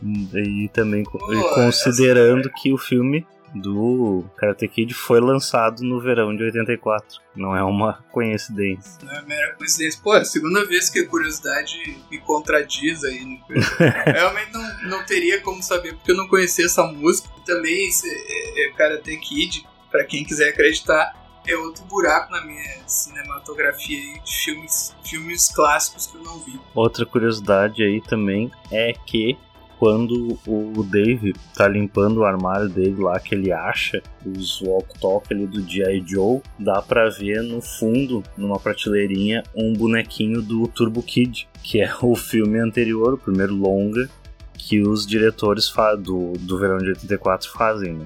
[0.04, 1.20] E, e também Pô,
[1.54, 3.24] considerando que o filme
[3.54, 7.20] do Karate Kid foi lançado no verão de 84.
[7.36, 9.00] Não é uma coincidência.
[9.04, 10.00] Não é mera coincidência.
[10.02, 13.26] Pô, é a segunda vez que a curiosidade me contradiz aí.
[13.26, 13.40] Né?
[14.06, 17.30] Realmente não, não teria como saber, porque eu não conhecia essa música.
[17.46, 21.14] Também esse, é, é Karate Kid, para quem quiser acreditar,
[21.46, 26.60] é outro buraco na minha cinematografia aí de filmes, filmes clássicos que eu não vi.
[26.74, 29.38] Outra curiosidade aí também é que
[29.82, 35.48] quando o Dave tá limpando o armário dele lá, que ele acha os walk-talk ali
[35.48, 36.04] do G.I.
[36.06, 41.92] Joe, dá pra ver no fundo, numa prateleirinha, um bonequinho do Turbo Kid, que é
[42.00, 44.08] o filme anterior, o primeiro longa,
[44.54, 48.06] que os diretores do, do verão de 84 fazem, né?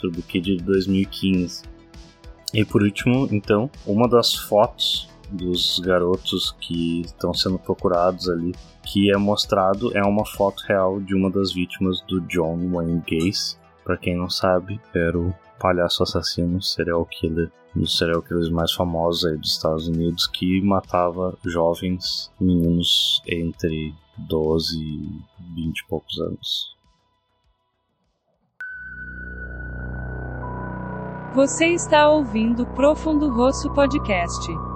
[0.00, 1.64] Turbo Kid de 2015.
[2.54, 8.52] E por último, então, uma das fotos dos garotos que estão sendo procurados ali
[8.92, 13.56] que é mostrado é uma foto real de uma das vítimas do John Wayne Gacy.
[13.84, 18.72] Para quem não sabe, era o palhaço assassino, serial killer, um dos serial killers mais
[18.72, 25.22] famosos aí dos Estados Unidos, que matava jovens meninos entre 12 e
[25.54, 26.76] 20 e poucos anos.
[31.34, 34.69] Você está ouvindo Profundo Rosso Podcast.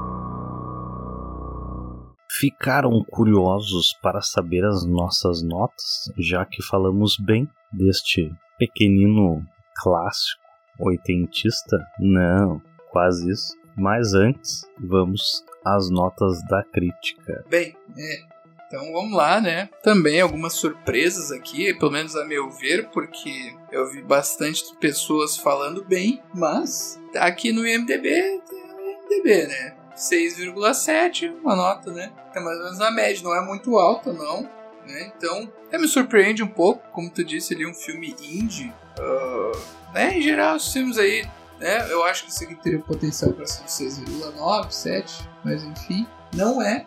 [2.38, 10.42] Ficaram curiosos para saber as nossas notas, já que falamos bem deste pequenino clássico
[10.80, 11.76] oitentista?
[11.98, 12.60] Não,
[12.90, 13.54] quase isso.
[13.76, 17.44] Mas antes, vamos às notas da crítica.
[17.48, 18.34] Bem, é,
[18.66, 19.68] então vamos lá, né?
[19.82, 25.84] Também algumas surpresas aqui, pelo menos a meu ver, porque eu vi bastante pessoas falando
[25.84, 29.73] bem, mas aqui no IMDB o IMDB, né?
[29.96, 32.12] 6,7, uma nota, né?
[32.34, 34.42] É mais ou menos a média, não é muito alta, não.
[34.86, 35.12] Né?
[35.16, 38.72] Então, até me surpreende um pouco, como tu disse ali, um filme indie.
[38.98, 39.58] Uh,
[39.92, 40.18] né?
[40.18, 41.26] Em geral, os filmes aí,
[41.58, 41.90] né?
[41.90, 46.86] Eu acho que isso aqui teria potencial para ser 6,9, 7, mas enfim, não é.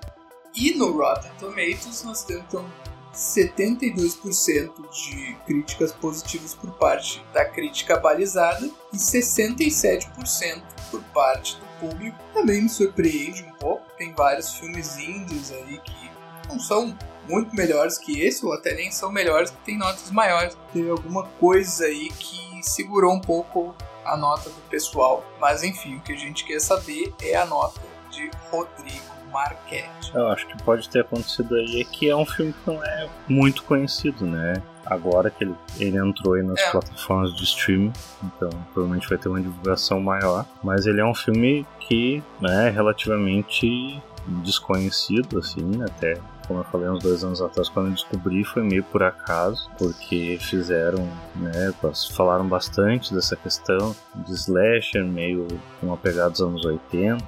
[0.55, 2.65] E no Rotten Tomatoes nós temos então
[3.13, 12.17] 72% de críticas positivas por parte da crítica balizada e 67% por parte público.
[12.33, 13.85] Também me surpreende um pouco.
[13.97, 16.11] Tem vários filmes indies aí que
[16.49, 16.97] não são
[17.27, 20.57] muito melhores que esse, ou até nem são melhores, que tem notas maiores.
[20.73, 23.75] Teve alguma coisa aí que segurou um pouco
[24.05, 25.23] a nota do pessoal.
[25.39, 30.15] Mas enfim, o que a gente quer saber é a nota de Rodrigo Marquette.
[30.15, 33.09] Eu acho que pode ter acontecido aí é que é um filme que não é
[33.27, 34.53] muito conhecido, né?
[34.89, 36.71] Agora que ele, ele entrou aí nas é.
[36.71, 40.45] plataformas de streaming, então provavelmente vai ter uma divulgação maior.
[40.63, 44.01] Mas ele é um filme que né, é relativamente
[44.43, 48.83] desconhecido, assim, até como eu falei uns dois anos atrás, quando eu descobri foi meio
[48.83, 51.73] por acaso, porque fizeram, né,
[52.15, 55.45] falaram bastante dessa questão de slasher, meio
[55.79, 57.21] com uma pegada dos anos 80,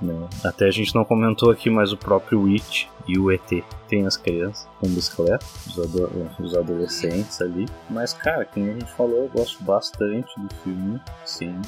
[0.00, 0.28] né?
[0.44, 4.16] Até a gente não comentou aqui, mas o próprio Witch e o ET tem as
[4.16, 7.66] crianças com bicicleta, os, ado os adolescentes ali.
[7.88, 11.60] Mas, cara, como a gente falou, eu gosto bastante do filme, sim.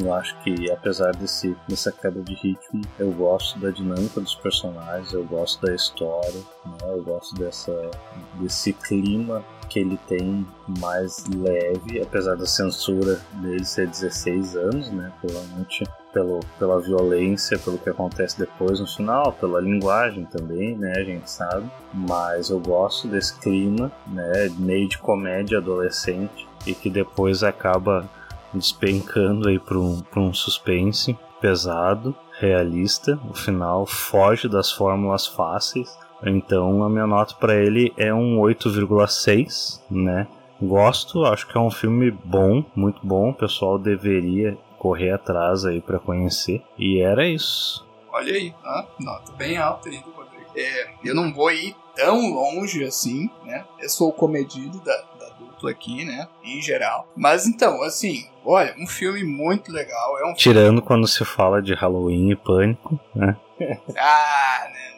[0.00, 5.12] Eu acho que apesar desse, dessa quebra de ritmo, eu gosto da dinâmica dos personagens,
[5.12, 6.78] eu gosto da história, né?
[6.88, 7.90] eu gosto dessa,
[8.34, 10.44] desse clima que ele tem
[10.80, 15.12] mais leve, apesar da censura dele ser 16 anos, né?
[15.20, 15.84] Provavelmente
[16.16, 20.94] pelo, pela violência, pelo que acontece depois no final, pela linguagem também, né?
[20.96, 21.70] A gente sabe.
[21.92, 24.50] Mas eu gosto desse clima, né?
[24.58, 28.08] Meio de comédia adolescente e que depois acaba
[28.50, 33.20] despencando aí para um, um suspense pesado, realista.
[33.28, 35.98] O final foge das fórmulas fáceis.
[36.24, 40.26] Então a minha nota para ele é um 8,6, né?
[40.62, 43.28] Gosto, acho que é um filme bom, muito bom.
[43.28, 44.56] O pessoal deveria
[44.86, 46.62] correr atrás aí para conhecer.
[46.78, 47.84] E era isso.
[48.12, 50.46] Olha aí, ah, nota bem alta aí do Rodrigo.
[50.54, 53.64] É, eu não vou ir tão longe assim, né?
[53.80, 56.28] Eu sou o comedido da, da dupla aqui, né?
[56.44, 57.08] Em geral.
[57.16, 60.18] Mas então, assim, olha, um filme muito legal.
[60.20, 60.82] É um Tirando filme...
[60.82, 63.36] quando se fala de Halloween e pânico, né?
[63.98, 64.95] ah, né?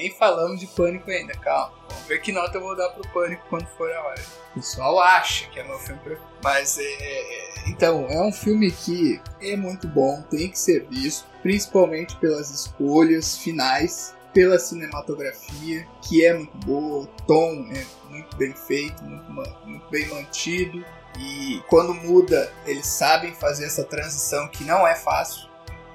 [0.00, 1.74] Nem falamos de pânico ainda, calma.
[1.88, 4.22] Vamos ver que nota eu vou dar pro pânico quando for a hora.
[4.52, 6.30] O pessoal acha que é meu filme preferido.
[6.42, 7.68] Mas é, é.
[7.68, 13.36] Então, é um filme que é muito bom, tem que ser visto, principalmente pelas escolhas
[13.36, 19.30] finais, pela cinematografia, que é muito boa, o tom é muito bem feito, muito,
[19.66, 20.82] muito bem mantido.
[21.18, 25.46] E quando muda, eles sabem fazer essa transição que não é fácil,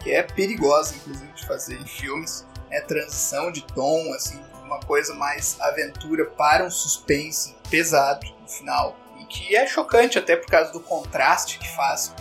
[0.03, 5.13] que é perigosa, inclusive, de fazer em filmes é transição de tom, assim, uma coisa
[5.13, 8.95] mais aventura para um suspense pesado no final.
[9.19, 12.13] E que é chocante até por causa do contraste que faz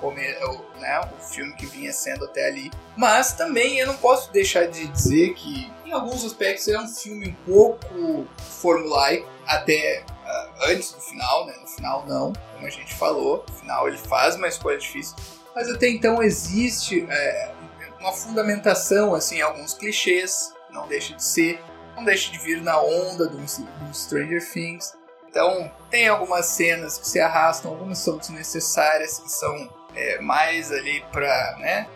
[0.00, 2.70] com o, o, né, o filme que vinha sendo até ali.
[2.96, 7.28] Mas também eu não posso deixar de dizer que em alguns aspectos é um filme
[7.28, 11.54] um pouco formulaico, até uh, antes do final, né?
[11.60, 13.44] No final não, como a gente falou.
[13.48, 15.16] No final ele faz uma escolha difícil.
[15.54, 17.52] Mas até então existe é,
[18.00, 21.62] uma fundamentação, assim, alguns clichês, não deixa de ser,
[21.94, 24.96] não deixa de vir na onda do, do Stranger Things.
[25.28, 31.04] Então, tem algumas cenas que se arrastam, algumas são desnecessárias, que são é, mais ali
[31.12, 31.86] pra, né,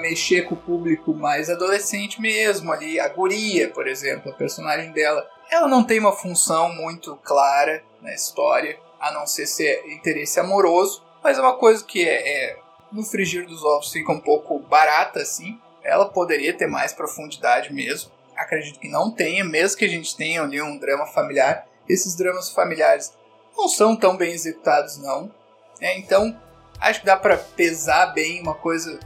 [0.00, 5.26] mexer com o público mais adolescente mesmo, ali, a guria, por exemplo, a personagem dela,
[5.50, 11.02] ela não tem uma função muito clara na história, a não ser ser interesse amoroso,
[11.22, 12.61] mas é uma coisa que é, é
[12.92, 15.60] no frigir dos ovos fica um pouco barata assim.
[15.82, 18.10] Ela poderia ter mais profundidade mesmo.
[18.36, 21.66] Acredito que não tenha, mesmo que a gente tenha ali um drama familiar.
[21.88, 23.12] Esses dramas familiares
[23.56, 25.32] não são tão bem executados, não.
[25.80, 26.38] É, então,
[26.80, 28.98] acho que dá para pesar bem uma coisa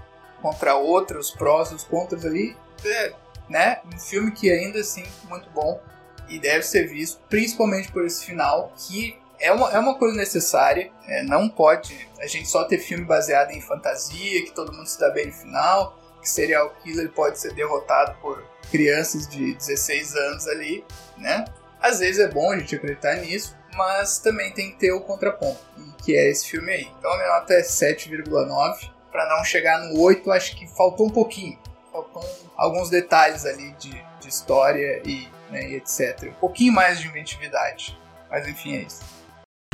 [0.42, 2.56] contra a outra, os prós e os contras ali.
[2.84, 3.12] É,
[3.48, 3.80] né?
[3.86, 5.80] Um filme que ainda assim muito bom
[6.28, 10.90] e deve ser visto, principalmente por esse final que é uma, é uma coisa necessária.
[11.06, 14.98] É, não pode a gente só ter filme baseado em fantasia, que todo mundo se
[14.98, 20.48] dá bem no final, que serial killer pode ser derrotado por crianças de 16 anos
[20.48, 20.84] ali,
[21.16, 21.44] né?
[21.80, 25.60] Às vezes é bom a gente acreditar nisso, mas também tem que ter o contraponto,
[26.02, 26.88] que é esse filme aí.
[26.98, 28.90] Então a minha nota é 7,9.
[29.12, 31.58] Para não chegar no 8, acho que faltou um pouquinho.
[31.92, 32.22] Faltou
[32.56, 36.24] alguns detalhes ali de, de história e, né, e etc.
[36.24, 37.98] Um pouquinho mais de inventividade.
[38.30, 39.00] Mas enfim, é isso.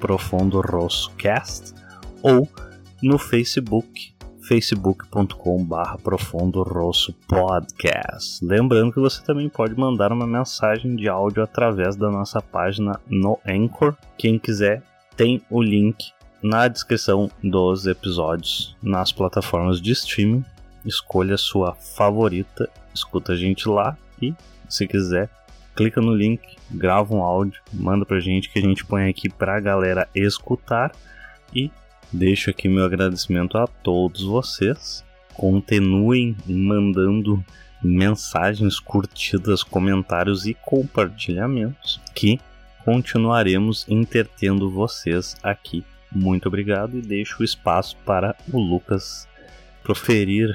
[0.00, 1.74] @profondoroscast
[2.22, 2.48] ou
[3.02, 4.11] no Facebook
[4.42, 8.44] facebook.com.br Profundo Rosso Podcast.
[8.44, 13.38] Lembrando que você também pode mandar uma mensagem de áudio através da nossa página no
[13.46, 13.94] Anchor.
[14.18, 14.82] Quem quiser,
[15.16, 16.12] tem o link
[16.42, 20.44] na descrição dos episódios nas plataformas de streaming.
[20.84, 24.34] Escolha sua favorita, escuta a gente lá e,
[24.68, 25.30] se quiser,
[25.76, 29.60] clica no link, grava um áudio, manda pra gente que a gente põe aqui pra
[29.60, 30.90] galera escutar
[31.54, 31.70] e
[32.12, 35.02] Deixo aqui meu agradecimento a todos vocês.
[35.32, 37.42] Continuem mandando
[37.82, 42.38] mensagens, curtidas, comentários e compartilhamentos que
[42.84, 45.84] continuaremos entretendo vocês aqui.
[46.10, 49.26] Muito obrigado e deixo o espaço para o Lucas
[49.82, 50.54] proferir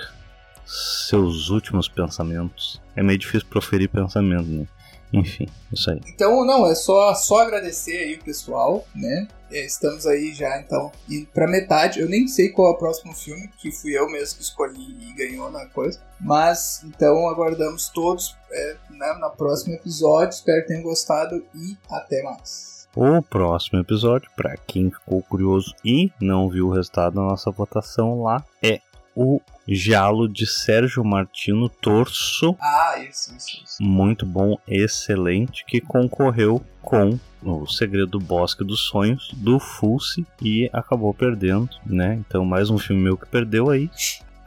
[0.64, 2.80] seus últimos pensamentos.
[2.96, 4.68] É meio difícil proferir pensamento, né?
[5.12, 6.02] Enfim, isso aí.
[6.08, 9.28] Então, não, é só, só agradecer aí o pessoal, né?
[9.50, 12.00] É, estamos aí já, então, indo pra metade.
[12.00, 15.14] Eu nem sei qual é o próximo filme, que fui eu mesmo que escolhi e
[15.14, 16.02] ganhou na coisa.
[16.20, 20.36] Mas, então, aguardamos todos é, né, no próximo episódio.
[20.36, 22.78] Espero que tenham gostado e até mais.
[22.96, 28.24] O próximo episódio, para quem ficou curioso e não viu o resultado da nossa votação
[28.24, 28.82] lá, é
[29.18, 32.56] o Giallo de Sérgio Martino Torso.
[32.62, 33.84] Ah, isso, isso, isso.
[33.84, 40.70] Muito bom, excelente, que concorreu com o Segredo do Bosque dos Sonhos do Fulci e
[40.72, 42.14] acabou perdendo, né?
[42.16, 43.90] Então mais um filme meu que perdeu aí.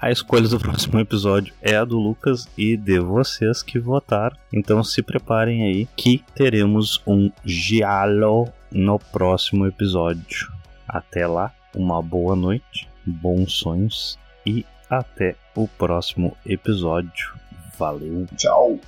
[0.01, 4.37] A escolha do próximo episódio é a do Lucas e de vocês que votaram.
[4.53, 10.53] Então se preparem aí que teremos um Giallo no próximo episódio.
[10.89, 14.19] Até lá, uma boa noite, bons sonhos
[14.51, 17.39] e até o próximo episódio.
[17.79, 18.27] Valeu!
[18.37, 18.81] Tchau!